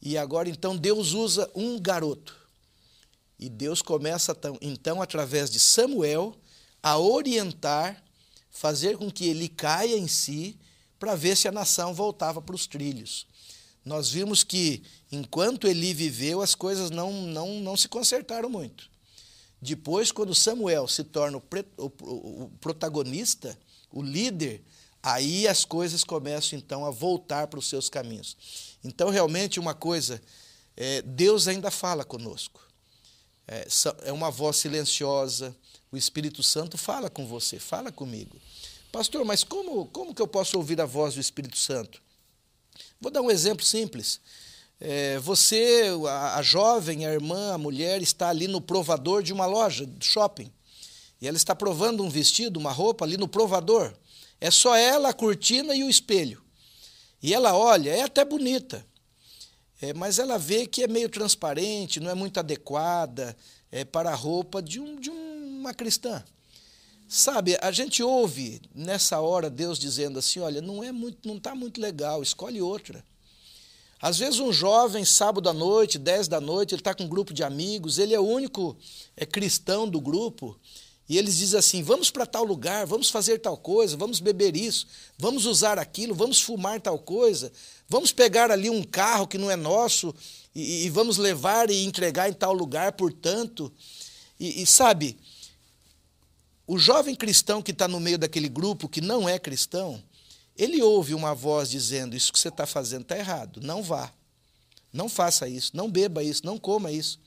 [0.00, 2.34] E agora então Deus usa um garoto.
[3.38, 6.34] E Deus começa então, através de Samuel,
[6.84, 8.04] a orientar,
[8.50, 10.54] fazer com que ele caia em si,
[10.98, 13.26] para ver se a nação voltava para os trilhos.
[13.82, 18.90] Nós vimos que, enquanto Eli viveu, as coisas não, não, não se consertaram muito.
[19.62, 21.42] Depois, quando Samuel se torna o,
[21.78, 23.58] o, o protagonista,
[23.90, 24.62] o líder,
[25.02, 28.36] aí as coisas começam então a voltar para os seus caminhos.
[28.84, 30.20] Então, realmente, uma coisa,
[30.76, 32.60] é, Deus ainda fala conosco.
[33.48, 33.66] É,
[34.02, 35.56] é uma voz silenciosa,
[35.94, 38.36] o Espírito Santo fala com você, fala comigo.
[38.90, 42.02] Pastor, mas como, como que eu posso ouvir a voz do Espírito Santo?
[43.00, 44.20] Vou dar um exemplo simples.
[44.80, 49.46] É, você, a, a, jovem, a irmã, a mulher, está ali no provador de uma
[49.46, 50.50] loja, de shopping.
[51.20, 53.94] E ela está provando um vestido, uma roupa ali no provador.
[54.40, 56.42] É só ela, a cortina e o espelho.
[57.22, 58.84] E ela olha, é até bonita.
[59.80, 63.36] É, mas ela vê que é meio transparente, não é muito adequada
[63.70, 65.10] é, para a roupa de, um, de
[65.64, 66.22] uma cristã.
[67.08, 71.54] Sabe, a gente ouve nessa hora Deus dizendo assim: olha, não é muito, não está
[71.54, 73.04] muito legal, escolhe outra.
[74.00, 77.32] Às vezes um jovem, sábado à noite, 10 da noite, ele está com um grupo
[77.32, 78.76] de amigos, ele é o único
[79.16, 80.58] é, cristão do grupo,
[81.08, 84.86] E eles dizem assim: vamos para tal lugar, vamos fazer tal coisa, vamos beber isso,
[85.18, 87.52] vamos usar aquilo, vamos fumar tal coisa,
[87.88, 90.14] vamos pegar ali um carro que não é nosso
[90.54, 93.72] e, e vamos levar e entregar em tal lugar, portanto.
[94.38, 95.16] E, e sabe,
[96.66, 100.02] o jovem cristão que está no meio daquele grupo que não é cristão,
[100.56, 104.12] ele ouve uma voz dizendo: Isso que você está fazendo está errado, não vá,
[104.92, 107.18] não faça isso, não beba isso, não coma isso.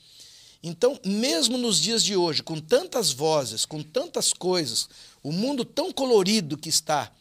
[0.63, 4.89] Então, mesmo nos dias de hoje, com tantas vozes, com tantas coisas,
[5.21, 7.11] o mundo tão colorido que está,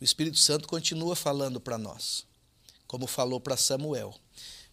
[0.00, 2.24] o Espírito Santo continua falando para nós,
[2.86, 4.14] como falou para Samuel.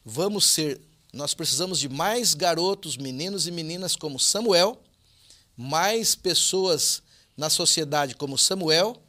[0.04, 0.80] Vamos ser,
[1.12, 4.82] nós precisamos de mais garotos, meninos e meninas como Samuel,
[5.58, 7.02] mais pessoas
[7.36, 9.02] na sociedade como Samuel,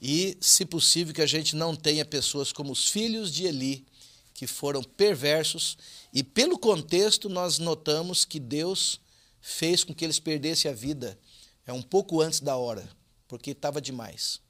[0.00, 3.86] e, se possível, que a gente não tenha pessoas como os filhos de Eli,
[4.34, 5.78] que foram perversos
[6.12, 9.00] e pelo contexto, nós notamos que Deus
[9.40, 11.18] fez com que eles perdessem a vida
[11.66, 12.88] é um pouco antes da hora,
[13.26, 14.40] porque estava demais.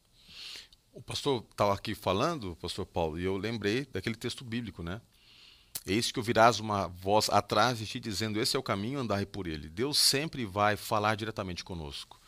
[0.92, 5.00] O pastor estava aqui falando, pastor Paulo, e eu lembrei daquele texto bíblico, né?
[5.86, 9.46] Eis que ouvirás uma voz atrás de ti dizendo: Esse é o caminho, andai por
[9.46, 9.68] ele.
[9.68, 12.20] Deus sempre vai falar diretamente conosco.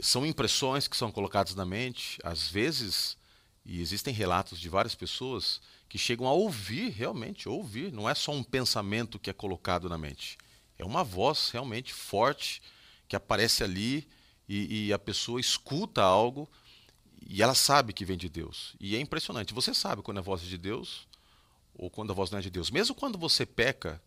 [0.00, 3.16] São impressões que são colocadas na mente, às vezes,
[3.64, 7.92] e existem relatos de várias pessoas que chegam a ouvir, realmente, ouvir.
[7.92, 10.38] Não é só um pensamento que é colocado na mente.
[10.78, 12.62] É uma voz realmente forte
[13.06, 14.08] que aparece ali
[14.48, 16.50] e, e a pessoa escuta algo
[17.28, 18.74] e ela sabe que vem de Deus.
[18.80, 19.52] E é impressionante.
[19.52, 21.06] Você sabe quando a voz é de Deus
[21.74, 22.70] ou quando a voz não é de Deus.
[22.70, 24.00] Mesmo quando você peca,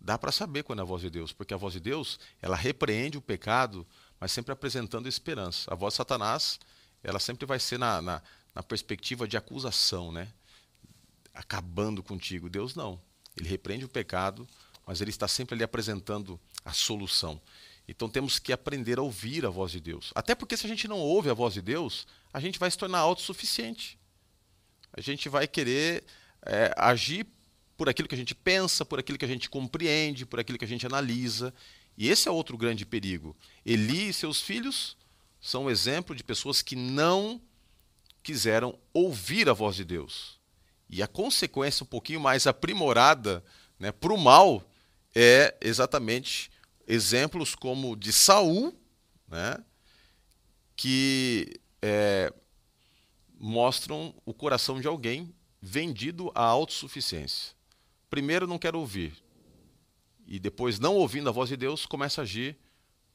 [0.00, 2.56] dá para saber quando é a voz de Deus, porque a voz de Deus, ela
[2.56, 3.86] repreende o pecado,
[4.18, 5.72] mas sempre apresentando esperança.
[5.72, 6.58] A voz de Satanás,
[7.02, 8.22] ela sempre vai ser na, na,
[8.54, 10.32] na perspectiva de acusação, né?
[11.34, 12.48] acabando contigo.
[12.48, 13.00] Deus não.
[13.36, 14.46] Ele repreende o pecado,
[14.86, 17.40] mas ele está sempre ali apresentando a solução.
[17.88, 20.12] Então temos que aprender a ouvir a voz de Deus.
[20.14, 22.78] Até porque se a gente não ouve a voz de Deus, a gente vai se
[22.78, 23.98] tornar autossuficiente.
[24.92, 26.04] A gente vai querer
[26.44, 27.26] é, agir
[27.76, 30.64] por aquilo que a gente pensa, por aquilo que a gente compreende, por aquilo que
[30.64, 31.52] a gente analisa.
[31.96, 33.36] E esse é outro grande perigo.
[33.64, 34.96] Eli e seus filhos
[35.40, 37.40] são um exemplo de pessoas que não
[38.22, 40.38] quiseram ouvir a voz de Deus.
[40.88, 43.42] E a consequência um pouquinho mais aprimorada
[43.78, 44.62] né, para o mal
[45.14, 46.50] é exatamente
[46.86, 48.74] exemplos como de Saul,
[49.28, 49.56] né,
[50.76, 52.32] que é,
[53.38, 57.52] mostram o coração de alguém vendido à autossuficiência.
[58.08, 59.14] Primeiro não quer ouvir,
[60.30, 62.56] e depois, não ouvindo a voz de Deus, começa a agir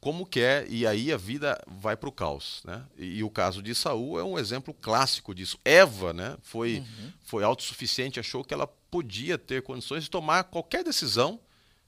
[0.02, 2.86] como quer e aí a vida vai para o caos, né?
[2.98, 5.58] E, e, o caso de Saul é um exemplo clássico disso.
[5.66, 7.12] Eva, né, foi uhum.
[7.24, 11.40] foi autossuficiente, achou que ela podia ter condições de tomar qualquer decisão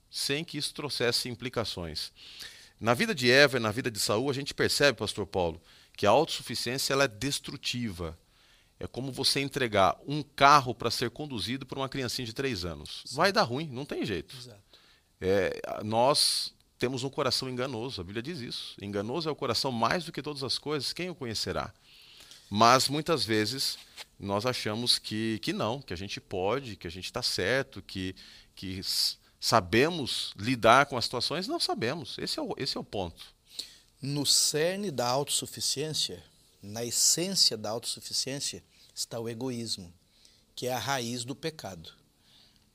[0.10, 2.12] sem que isso trouxesse implicações.
[2.80, 5.62] Na vida de Eva e na vida de Saul, a gente percebe, pastor Paulo,
[5.96, 8.18] que a autossuficiência ela é destrutiva.
[8.80, 13.04] É como você entregar um carro para ser conduzido por uma criancinha de três anos.
[13.12, 14.36] Vai dar ruim, não tem jeito.
[15.20, 18.02] É, nós temos um coração enganoso.
[18.02, 18.76] A Bíblia diz isso.
[18.82, 20.94] Enganoso é o coração mais do que todas as coisas.
[20.94, 21.74] Quem o conhecerá?
[22.50, 23.78] Mas muitas vezes
[24.20, 28.16] nós achamos que, que não, que a gente pode, que a gente está certo, que,
[28.56, 28.82] que
[29.40, 31.48] sabemos lidar com as situações.
[31.48, 32.18] Não sabemos.
[32.18, 33.26] Esse é o, esse é o ponto.
[34.02, 36.24] No cerne da autossuficiência,
[36.62, 39.94] na essência da autossuficiência, está o egoísmo,
[40.56, 41.94] que é a raiz do pecado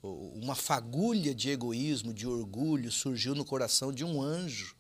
[0.02, 4.74] uma fagulha de egoísmo, de orgulho surgiu no coração de um anjo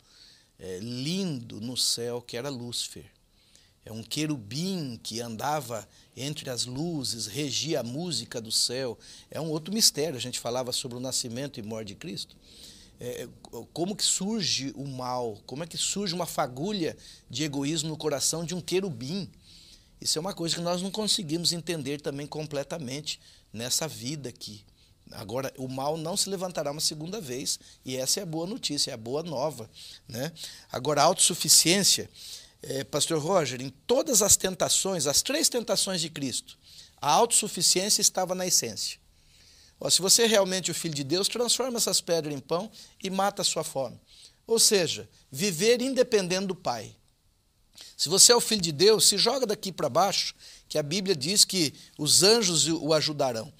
[0.58, 3.04] é, lindo no céu, que era Lúcifer.
[3.84, 8.96] É um querubim que andava entre as luzes, regia a música do céu.
[9.30, 10.16] É um outro mistério.
[10.16, 12.36] A gente falava sobre o nascimento e morte de Cristo.
[13.04, 13.28] É,
[13.72, 15.36] como que surge o mal?
[15.44, 16.96] Como é que surge uma fagulha
[17.28, 19.28] de egoísmo no coração de um querubim?
[20.00, 23.20] Isso é uma coisa que nós não conseguimos entender também completamente
[23.52, 24.64] nessa vida aqui.
[25.10, 28.92] Agora, o mal não se levantará uma segunda vez, e essa é a boa notícia,
[28.92, 29.68] é a boa nova.
[30.06, 30.30] Né?
[30.70, 32.08] Agora, a autossuficiência,
[32.62, 36.56] é, Pastor Roger, em todas as tentações, as três tentações de Cristo,
[37.00, 39.01] a autossuficiência estava na essência.
[39.84, 42.70] Ó, se você é realmente o Filho de Deus, transforma essas pedras em pão
[43.02, 44.00] e mata a sua fome.
[44.46, 46.94] Ou seja, viver independente do Pai.
[47.96, 50.36] Se você é o Filho de Deus, se joga daqui para baixo,
[50.68, 53.52] que a Bíblia diz que os anjos o ajudarão.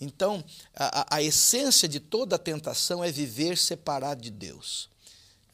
[0.00, 4.90] Então, a, a, essência de toda a tentação é viver separado de Deus.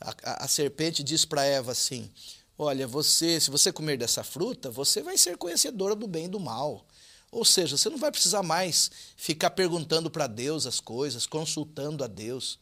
[0.01, 2.11] A, a, a serpente diz para Eva assim:
[2.57, 6.41] Olha, você, se você comer dessa fruta, você vai ser conhecedora do bem e do
[6.41, 6.87] mal.
[7.35, 12.07] Ou seja, você não vai precisar mais ficar perguntando para Deus as coisas, consultando a
[12.07, 12.61] Deus.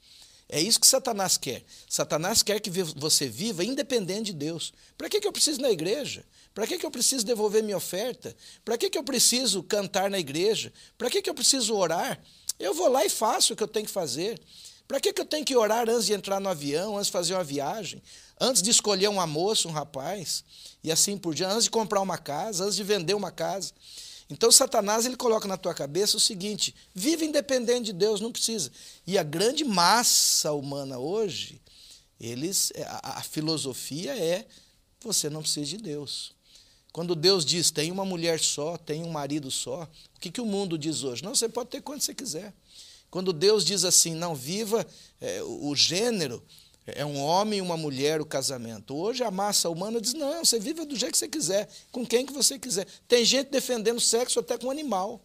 [0.48, 1.62] É isso que Satanás quer.
[1.86, 4.72] Satanás quer que você viva independente de Deus.
[4.96, 6.24] Para que, que eu preciso na igreja?
[6.54, 8.34] Para que, que eu preciso devolver minha oferta?
[8.64, 10.72] Para que, que eu preciso cantar na igreja?
[10.96, 12.18] Para que, que eu preciso orar?
[12.58, 14.40] Eu vou lá e faço o que eu tenho que fazer.
[14.88, 17.34] Para que, que eu tenho que orar antes de entrar no avião, antes de fazer
[17.34, 18.02] uma viagem,
[18.40, 20.42] antes de escolher uma moça, um rapaz,
[20.82, 23.72] e assim por diante, antes de comprar uma casa, antes de vender uma casa?
[24.32, 28.72] Então Satanás ele coloca na tua cabeça o seguinte: vive independente de Deus, não precisa.
[29.06, 31.60] E a grande massa humana hoje,
[32.18, 32.72] eles
[33.02, 34.46] a, a filosofia é
[35.02, 36.32] você não precisa de Deus.
[36.92, 39.82] Quando Deus diz tem uma mulher só, tem um marido só,
[40.16, 41.22] o que, que o mundo diz hoje?
[41.22, 42.54] Não, você pode ter quanto você quiser.
[43.10, 44.86] Quando Deus diz assim, não, viva
[45.20, 46.42] é, o gênero,
[46.86, 48.96] é um homem e uma mulher o casamento.
[48.96, 52.26] Hoje a massa humana diz: não, você vive do jeito que você quiser, com quem
[52.26, 52.86] que você quiser.
[53.06, 55.22] Tem gente defendendo sexo até com animal.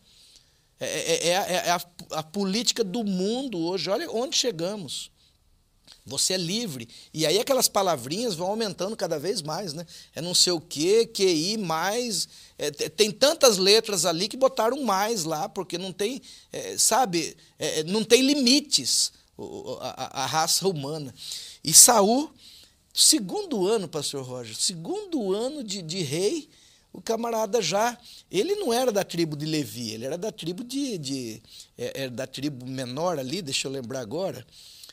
[0.80, 1.82] É, é, é, é a,
[2.12, 3.90] a, política do mundo hoje.
[3.90, 5.10] Olha onde chegamos.
[6.06, 6.88] Você é livre.
[7.12, 9.86] E aí aquelas palavrinhas vão aumentando cada vez mais, né?
[10.16, 12.30] É não sei o quê, QI, mais.
[12.58, 16.22] É, tem tantas letras ali que botaram mais lá, porque não tem,
[16.54, 19.12] é, sabe, é, não tem limites
[19.82, 21.14] a, a, raça humana.
[21.64, 22.32] E Saul,
[22.94, 26.50] segundo ano, pastor Roger, segundo ano de, de rei,
[26.92, 27.98] o camarada já.
[28.32, 30.98] Ele não era da tribo de Levi, ele era da tribo de.
[30.98, 31.42] de
[31.78, 34.46] é, era da tribo menor ali, deixa eu lembrar agora.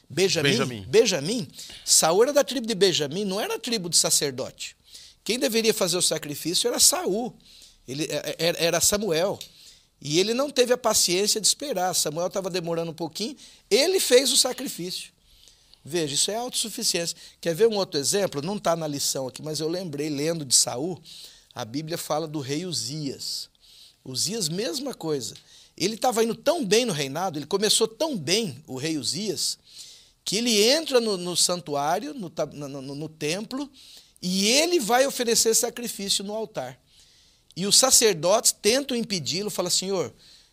[0.08, 0.50] Benjamim.
[0.50, 0.84] Benjamim.
[0.86, 1.48] Benjamim.
[1.84, 4.76] Saul era da tribo de Benjamim, não era a tribo de sacerdote.
[5.24, 7.34] Quem deveria fazer o sacrifício era Saul.
[7.88, 9.38] Ele, é, é, era Samuel.
[10.04, 11.94] E ele não teve a paciência de esperar.
[11.94, 13.34] Samuel estava demorando um pouquinho,
[13.70, 15.10] ele fez o sacrifício.
[15.82, 17.16] Veja, isso é autossuficiência.
[17.40, 18.42] Quer ver um outro exemplo?
[18.42, 21.00] Não está na lição aqui, mas eu lembrei, lendo de Saul,
[21.54, 23.48] a Bíblia fala do rei Uzias.
[24.04, 25.34] Uzias, mesma coisa.
[25.76, 29.58] Ele estava indo tão bem no reinado, ele começou tão bem, o rei Uzias,
[30.24, 33.70] que ele entra no, no santuário, no, no, no templo,
[34.22, 36.78] e ele vai oferecer sacrifício no altar.
[37.56, 40.12] E os sacerdotes tentam impedi-lo, falam: Senhor,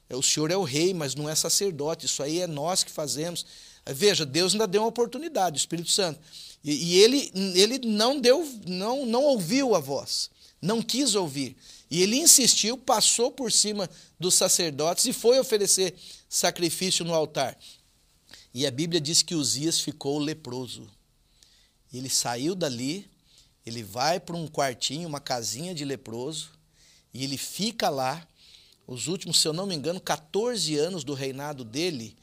[0.09, 3.45] o senhor é o rei, mas não é sacerdote, isso aí é nós que fazemos.
[3.85, 6.19] Veja, Deus ainda deu uma oportunidade, o Espírito Santo.
[6.63, 10.29] E, e, ele, ele não deu, não, não ouviu a voz,
[10.61, 11.55] não quis ouvir.
[11.89, 13.89] E ele insistiu, passou por cima
[14.19, 15.95] dos sacerdotes e foi oferecer
[16.29, 17.57] sacrifício no altar.
[18.53, 20.87] E a Bíblia diz que Uzias ficou leproso.
[21.91, 23.09] Ele saiu dali,
[23.65, 26.51] ele vai para um quartinho, uma casinha de leproso,
[27.13, 28.25] e ele fica lá.
[28.87, 32.15] Os últimos, se eu não me engano, 14 anos do reinado dele,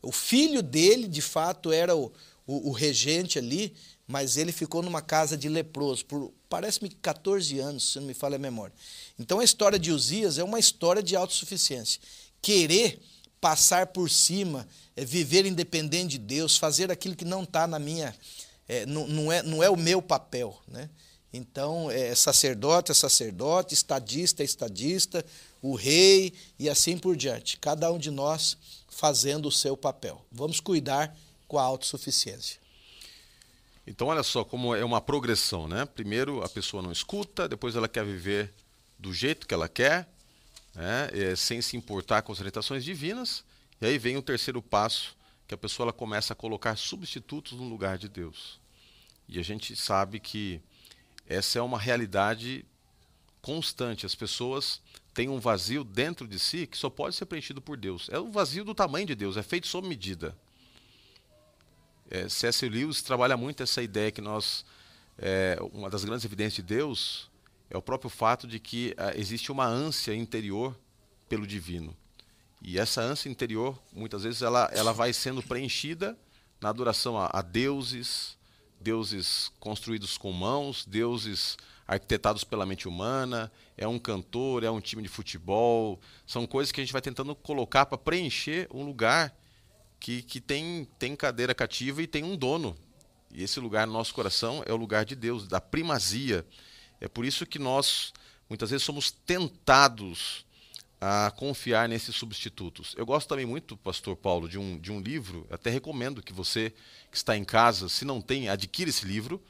[0.00, 2.12] o filho dele, de fato, era o,
[2.46, 3.74] o, o regente ali,
[4.06, 8.36] mas ele ficou numa casa de leproso por, parece-me, 14 anos, se não me falha
[8.36, 8.74] a memória.
[9.18, 12.00] Então a história de Uzias é uma história de autossuficiência.
[12.42, 13.00] Querer
[13.40, 14.66] passar por cima,
[14.96, 18.14] é, viver independente de Deus, fazer aquilo que não está na minha.
[18.68, 20.58] É, não, não, é, não é o meu papel.
[20.68, 20.88] Né?
[21.36, 25.26] Então, é sacerdote é sacerdote, estadista é estadista,
[25.60, 27.56] o rei e assim por diante.
[27.56, 28.56] Cada um de nós
[28.88, 30.24] fazendo o seu papel.
[30.30, 31.12] Vamos cuidar
[31.48, 32.60] com a autossuficiência.
[33.84, 35.84] Então, olha só como é uma progressão, né?
[35.84, 38.54] Primeiro a pessoa não escuta, depois ela quer viver
[38.96, 40.08] do jeito que ela quer,
[40.72, 41.10] né?
[41.12, 43.42] É, sem se importar com as orientações divinas.
[43.80, 45.16] E aí vem o terceiro passo,
[45.48, 48.60] que a pessoa ela começa a colocar substitutos no lugar de Deus.
[49.28, 50.62] E a gente sabe que
[51.28, 52.64] essa é uma realidade
[53.40, 54.06] constante.
[54.06, 54.80] As pessoas
[55.12, 58.08] tem um vazio dentro de si que só pode ser preenchido por Deus.
[58.10, 60.36] É o vazio do tamanho de Deus, é feito sob medida.
[62.10, 62.68] É, C.S.
[62.68, 64.64] Lewis trabalha muito essa ideia que nós,
[65.18, 67.30] é, uma das grandes evidências de Deus
[67.70, 70.78] é o próprio fato de que é, existe uma ânsia interior
[71.28, 71.96] pelo divino.
[72.60, 76.16] E essa ânsia interior, muitas vezes, ela, ela vai sendo preenchida
[76.60, 78.36] na adoração a, a deuses,
[78.84, 81.56] deuses construídos com mãos, deuses
[81.88, 85.98] arquitetados pela mente humana, é um cantor, é um time de futebol.
[86.26, 89.34] São coisas que a gente vai tentando colocar para preencher um lugar
[89.98, 92.76] que, que tem, tem cadeira cativa e tem um dono.
[93.32, 96.46] E esse lugar no nosso coração é o lugar de Deus, da primazia.
[97.00, 98.12] É por isso que nós,
[98.48, 100.44] muitas vezes, somos tentados
[101.06, 102.94] a confiar nesses substitutos.
[102.96, 106.72] Eu gosto também muito, pastor Paulo, de um, de um livro, até recomendo que você
[107.10, 109.42] que está em casa, se não tem, adquira esse livro,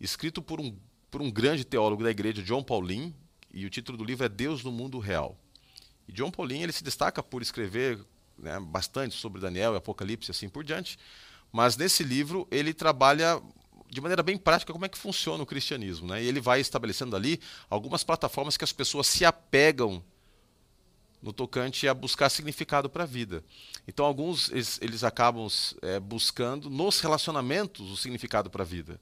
[0.00, 0.76] escrito por um
[1.10, 3.14] por um grande teólogo da igreja, John Paulin,
[3.52, 5.38] e o título do livro é Deus no Mundo Real.
[6.08, 8.00] E John Paulin ele se destaca por escrever
[8.36, 10.98] né, bastante sobre Daniel e Apocalipse e assim por diante,
[11.52, 13.40] mas nesse livro ele trabalha
[13.88, 16.08] de maneira bem prática como é que funciona o cristianismo.
[16.08, 16.22] Né?
[16.22, 17.40] E ele vai estabelecendo ali
[17.70, 20.02] algumas plataformas que as pessoas se apegam
[21.24, 23.42] no tocante a buscar significado para a vida.
[23.88, 25.48] Então, alguns eles, eles acabam
[25.80, 29.00] é, buscando nos relacionamentos o significado para a vida.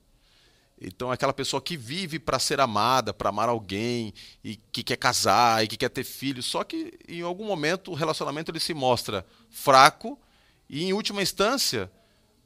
[0.81, 5.65] Então, aquela pessoa que vive para ser amada, para amar alguém, e que quer casar,
[5.65, 9.27] e que quer ter filhos, só que em algum momento o relacionamento ele se mostra
[9.51, 10.19] fraco,
[10.69, 11.91] e em última instância,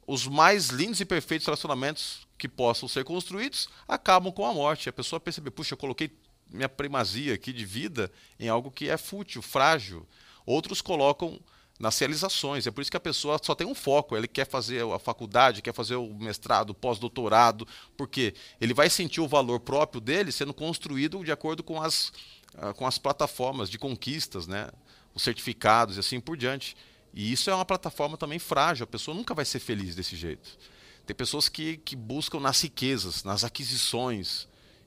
[0.06, 4.88] os mais lindos e perfeitos relacionamentos que possam ser construídos acabam com a morte.
[4.88, 6.10] A pessoa percebe, puxa, eu coloquei
[6.51, 10.07] minha primazia aqui de vida em algo que é fútil, frágil.
[10.44, 11.40] Outros colocam
[11.78, 12.66] nas realizações.
[12.66, 14.16] É por isso que a pessoa só tem um foco.
[14.16, 17.66] Ele quer fazer a faculdade, quer fazer o mestrado, pós-doutorado,
[17.97, 22.12] porque ele vai sentir o valor próprio dele sendo construído de acordo com as,
[22.57, 24.70] ah, com as plataformas de conquistas, né?
[25.14, 26.76] os certificados e assim por diante.
[27.12, 28.84] E isso é uma plataforma também frágil.
[28.84, 30.59] A pessoa nunca vai ser feliz desse jeito.
[31.07, 34.47] Tem pessoas que, que buscam nas riquezas, nas aquisições,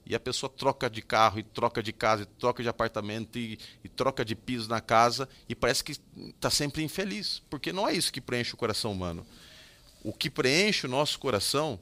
[0.10, 3.60] e a pessoa troca de carro, e troca de casa, e troca de apartamento, e,
[3.84, 5.92] e troca de piso na casa, e parece que
[6.30, 9.24] está sempre infeliz, porque não é isso que preenche o coração humano.
[10.04, 11.80] O que preenche o nosso coração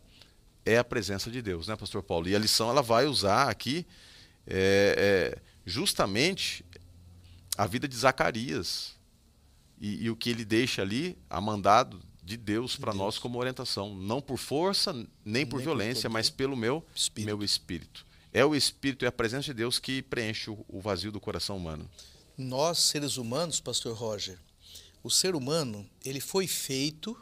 [0.66, 2.28] é a presença de Deus, né, Pastor Paulo?
[2.28, 3.86] E a lição ela vai usar aqui
[4.46, 6.66] é, é, justamente
[7.58, 8.94] a vida de Zacarias
[9.80, 13.96] e, e, o que ele deixa ali, a mandado de Deus para nós como orientação,
[13.96, 14.92] não por força
[15.24, 17.26] nem por nem violência, por mas pelo meu espírito.
[17.26, 18.07] meu espírito.
[18.34, 21.90] É o Espírito e a presença de Deus que preenche o vazio do coração humano.
[22.38, 24.38] Nós, seres humanos, Pastor Roger,
[25.04, 27.18] o ser humano, ele foi feito,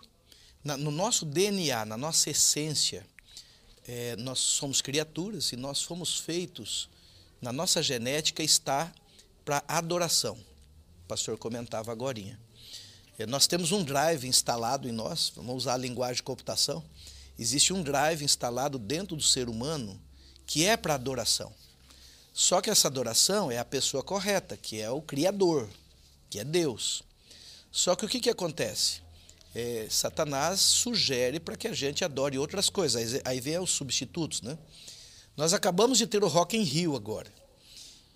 [0.64, 3.06] na, no nosso DNA, na nossa essência,
[3.88, 6.90] é, nós somos criaturas e nós fomos feitos,
[7.40, 8.92] na nossa genética está
[9.46, 10.36] para adoração.
[11.04, 12.20] O pastor comentava agora.
[13.18, 16.84] É, nós temos um drive instalado em nós, vamos usar a linguagem de computação.
[17.38, 20.02] Existe um drive instalado dentro do ser humano
[20.46, 21.52] que é para adoração.
[22.34, 25.70] Só que essa adoração é a pessoa correta, que é o Criador,
[26.30, 27.02] que é Deus.
[27.72, 29.02] Só que o que, que acontece?
[29.54, 33.22] É, Satanás sugere para que a gente adore outras coisas.
[33.24, 34.58] Aí vem os substitutos, né?
[35.38, 37.32] Nós acabamos de ter o Rock in Rio agora.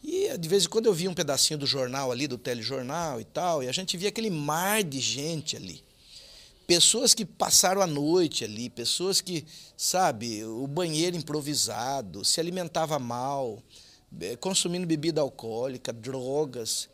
[0.03, 3.25] E de vez em quando eu via um pedacinho do jornal ali, do telejornal e
[3.25, 5.83] tal, e a gente via aquele mar de gente ali.
[6.69, 9.43] Pessoas que passaram a noite ali, pessoas que,
[9.75, 13.57] sabe, o banheiro improvisado, se alimentava mal,
[14.21, 16.87] eh, consumindo bebida alcoólica, drogas,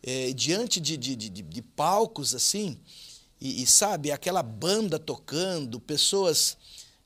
[0.00, 2.78] é, diante de, de, de, de, palcos assim,
[3.40, 6.56] e, e, sabe, aquela banda tocando, pessoas,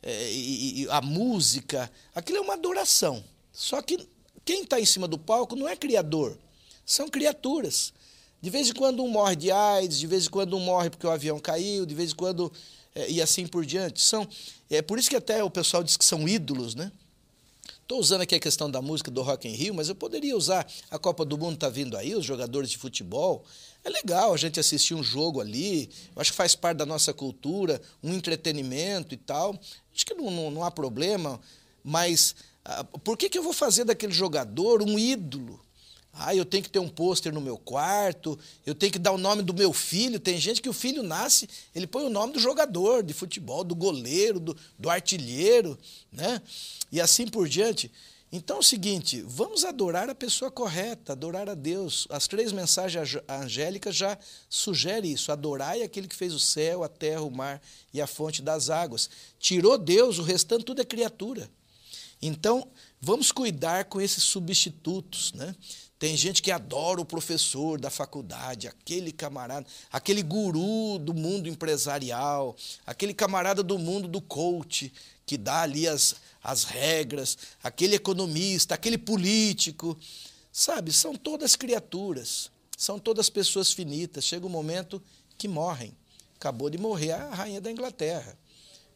[0.03, 3.25] é, e, e a música, aquilo é uma adoração.
[3.51, 3.97] Só que
[4.45, 6.37] quem está em cima do palco não é criador,
[6.85, 7.95] são criaturas.
[8.41, 11.07] De vez em quando um morre de AIDS, de vez em quando um morre porque
[11.07, 12.53] o avião caiu, de vez em quando.
[12.95, 14.01] É, e assim por diante.
[14.01, 14.27] São,
[14.69, 16.91] é por isso que até o pessoal diz que são ídolos, né?
[17.91, 20.65] Estou usando aqui a questão da música do Rock in Rio, mas eu poderia usar
[20.91, 23.45] a Copa do Mundo está vindo aí, os jogadores de futebol.
[23.85, 27.13] É legal a gente assistir um jogo ali, eu acho que faz parte da nossa
[27.13, 29.59] cultura, um entretenimento e tal.
[29.93, 31.41] Acho que não, não, não há problema,
[31.83, 35.61] mas ah, por que, que eu vou fazer daquele jogador um ídolo?
[36.13, 39.19] Ah, eu tenho que ter um pôster no meu quarto, eu tenho que dar o
[39.19, 40.19] nome do meu filho.
[40.19, 43.75] Tem gente que o filho nasce, ele põe o nome do jogador de futebol, do
[43.75, 45.79] goleiro, do, do artilheiro,
[46.13, 46.43] né?
[46.91, 47.91] E assim por diante.
[48.33, 52.07] Então é o seguinte, vamos adorar a pessoa correta, adorar a Deus.
[52.11, 54.17] As três mensagens angélicas já
[54.49, 55.33] sugerem isso.
[55.33, 57.61] Adorai aquele que fez o céu, a terra, o mar
[57.93, 59.11] e a fonte das águas.
[59.41, 61.51] Tirou Deus, o restante tudo é criatura.
[62.23, 62.69] Então,
[63.01, 65.55] vamos cuidar com esses substitutos, né?
[66.01, 72.57] Tem gente que adora o professor da faculdade, aquele camarada, aquele guru do mundo empresarial,
[72.87, 74.91] aquele camarada do mundo do coach,
[75.27, 79.95] que dá ali as, as regras, aquele economista, aquele político.
[80.51, 84.25] Sabe, são todas criaturas, são todas pessoas finitas.
[84.25, 85.03] Chega um momento
[85.37, 85.95] que morrem.
[86.35, 88.39] Acabou de morrer a rainha da Inglaterra.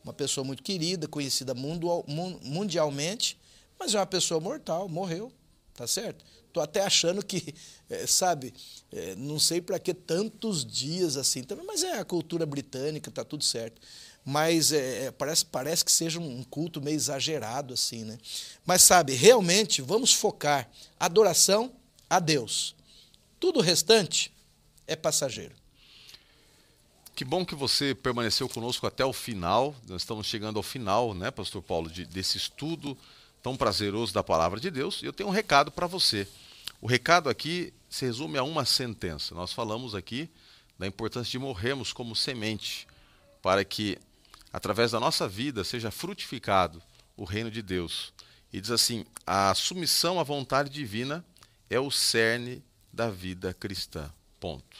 [0.02, 3.38] Uma pessoa muito querida, conhecida mundialmente,
[3.78, 5.30] mas é uma pessoa mortal, morreu,
[5.74, 6.24] tá certo?
[6.54, 7.52] Estou até achando que,
[7.90, 8.54] é, sabe,
[8.92, 13.24] é, não sei para que tantos dias assim também, mas é a cultura britânica, está
[13.24, 13.82] tudo certo.
[14.24, 18.16] Mas é, parece, parece que seja um culto meio exagerado assim, né?
[18.64, 21.72] Mas sabe, realmente vamos focar adoração
[22.08, 22.76] a Deus.
[23.40, 24.32] Tudo o restante
[24.86, 25.56] é passageiro.
[27.16, 29.74] Que bom que você permaneceu conosco até o final.
[29.88, 32.96] Nós estamos chegando ao final, né, Pastor Paulo, de, desse estudo
[33.44, 35.02] tão prazeroso da palavra de Deus.
[35.02, 36.26] Eu tenho um recado para você.
[36.80, 39.34] O recado aqui se resume a uma sentença.
[39.34, 40.30] Nós falamos aqui
[40.78, 42.88] da importância de morrermos como semente,
[43.42, 43.98] para que,
[44.50, 46.82] através da nossa vida, seja frutificado
[47.18, 48.14] o reino de Deus.
[48.50, 51.22] E diz assim: a submissão à vontade divina
[51.68, 54.10] é o cerne da vida cristã.
[54.40, 54.78] Ponto.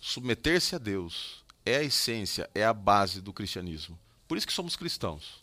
[0.00, 3.96] Submeter-se a Deus é a essência, é a base do cristianismo.
[4.26, 5.37] Por isso que somos cristãos.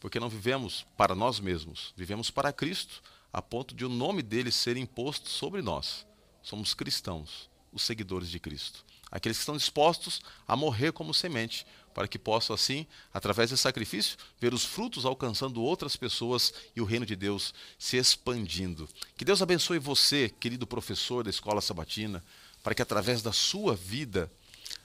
[0.00, 4.50] Porque não vivemos para nós mesmos, vivemos para Cristo, a ponto de o nome dele
[4.50, 6.06] ser imposto sobre nós.
[6.42, 8.84] Somos cristãos, os seguidores de Cristo.
[9.10, 14.16] Aqueles que estão dispostos a morrer como semente, para que possam, assim, através desse sacrifício,
[14.38, 18.88] ver os frutos alcançando outras pessoas e o reino de Deus se expandindo.
[19.16, 22.24] Que Deus abençoe você, querido professor da escola sabatina,
[22.62, 24.30] para que através da sua vida,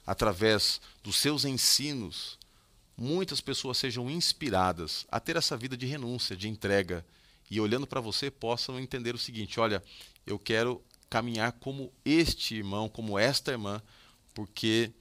[0.05, 2.37] através dos seus ensinos,
[2.97, 7.05] muitas pessoas sejam inspiradas a ter essa vida de renúncia, de entrega,
[7.49, 9.83] e olhando para você possam entender o seguinte: olha,
[10.25, 13.81] eu quero caminhar como este irmão, como esta irmã,
[14.33, 14.91] porque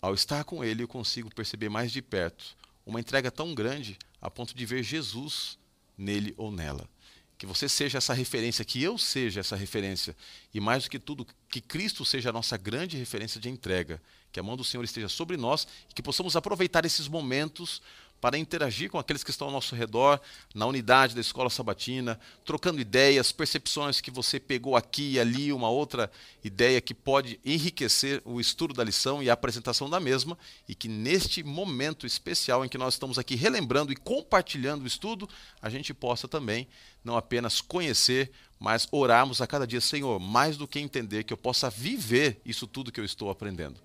[0.00, 2.56] ao estar com ele eu consigo perceber mais de perto
[2.88, 5.58] uma entrega tão grande a ponto de ver Jesus
[5.96, 6.88] nele ou nela.
[7.36, 10.16] Que você seja essa referência, que eu seja essa referência,
[10.52, 14.02] e mais do que tudo, que Cristo seja a nossa grande referência de entrega,
[14.32, 17.80] que a mão do Senhor esteja sobre nós e que possamos aproveitar esses momentos
[18.20, 20.20] para interagir com aqueles que estão ao nosso redor,
[20.54, 25.68] na unidade da escola sabatina, trocando ideias, percepções que você pegou aqui e ali, uma
[25.68, 26.10] outra
[26.42, 30.36] ideia que pode enriquecer o estudo da lição e a apresentação da mesma,
[30.68, 35.28] e que neste momento especial em que nós estamos aqui relembrando e compartilhando o estudo,
[35.62, 36.66] a gente possa também
[37.04, 41.36] não apenas conhecer, mas orarmos a cada dia, Senhor, mais do que entender, que eu
[41.36, 43.80] possa viver isso tudo que eu estou aprendendo.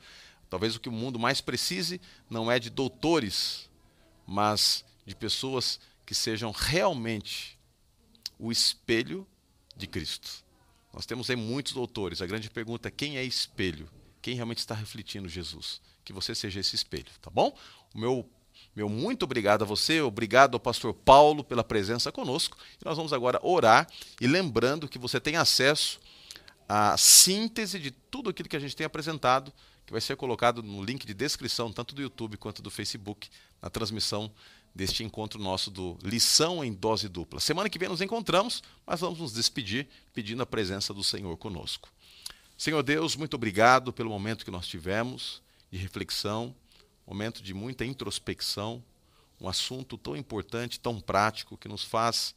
[0.54, 2.00] Talvez o que o mundo mais precise
[2.30, 3.68] não é de doutores
[4.24, 7.58] mas de pessoas que sejam realmente
[8.38, 9.28] o espelho
[9.76, 10.46] de Cristo.
[10.94, 12.22] Nós temos aí muitos doutores.
[12.22, 13.90] A grande pergunta é quem é espelho?
[14.22, 15.82] Quem realmente está refletindo Jesus?
[16.06, 17.58] Que você seja esse espelho, tá bom?
[17.92, 18.30] O meu
[18.76, 22.56] meu muito obrigado a você, obrigado ao pastor Paulo pela presença conosco.
[22.80, 23.88] E nós vamos agora orar
[24.22, 26.00] e lembrando que você tem acesso
[26.70, 29.52] à síntese de tudo aquilo que a gente tem apresentado
[29.86, 33.30] que vai ser colocado no link de descrição, tanto do YouTube quanto do Facebook,
[33.62, 34.32] na transmissão
[34.74, 37.40] deste encontro nosso do Lição em Dose Dupla.
[37.40, 41.90] Semana que vem nos encontramos, mas vamos nos despedir pedindo a presença do Senhor conosco.
[42.58, 46.56] Senhor Deus, muito obrigado pelo momento que nós tivemos de reflexão,
[47.06, 48.84] momento de muita introspecção,
[49.40, 52.34] um assunto tão importante, tão prático, que nos faz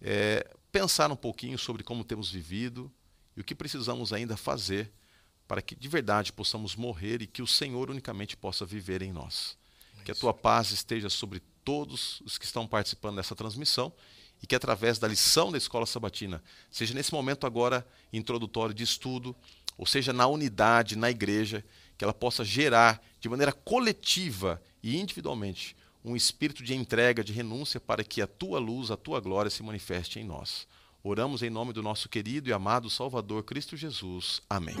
[0.00, 2.90] é, pensar um pouquinho sobre como temos vivido
[3.36, 4.90] e o que precisamos ainda fazer
[5.50, 9.58] para que de verdade possamos morrer e que o Senhor unicamente possa viver em nós.
[10.00, 13.92] É que a tua paz esteja sobre todos os que estão participando dessa transmissão
[14.40, 16.40] e que através da lição da escola sabatina,
[16.70, 19.34] seja nesse momento agora introdutório de estudo,
[19.76, 21.64] ou seja na unidade, na igreja,
[21.98, 25.74] que ela possa gerar de maneira coletiva e individualmente
[26.04, 29.64] um espírito de entrega, de renúncia para que a tua luz, a tua glória se
[29.64, 30.68] manifeste em nós.
[31.02, 34.42] Oramos em nome do nosso querido e amado Salvador Cristo Jesus.
[34.50, 34.76] Amém.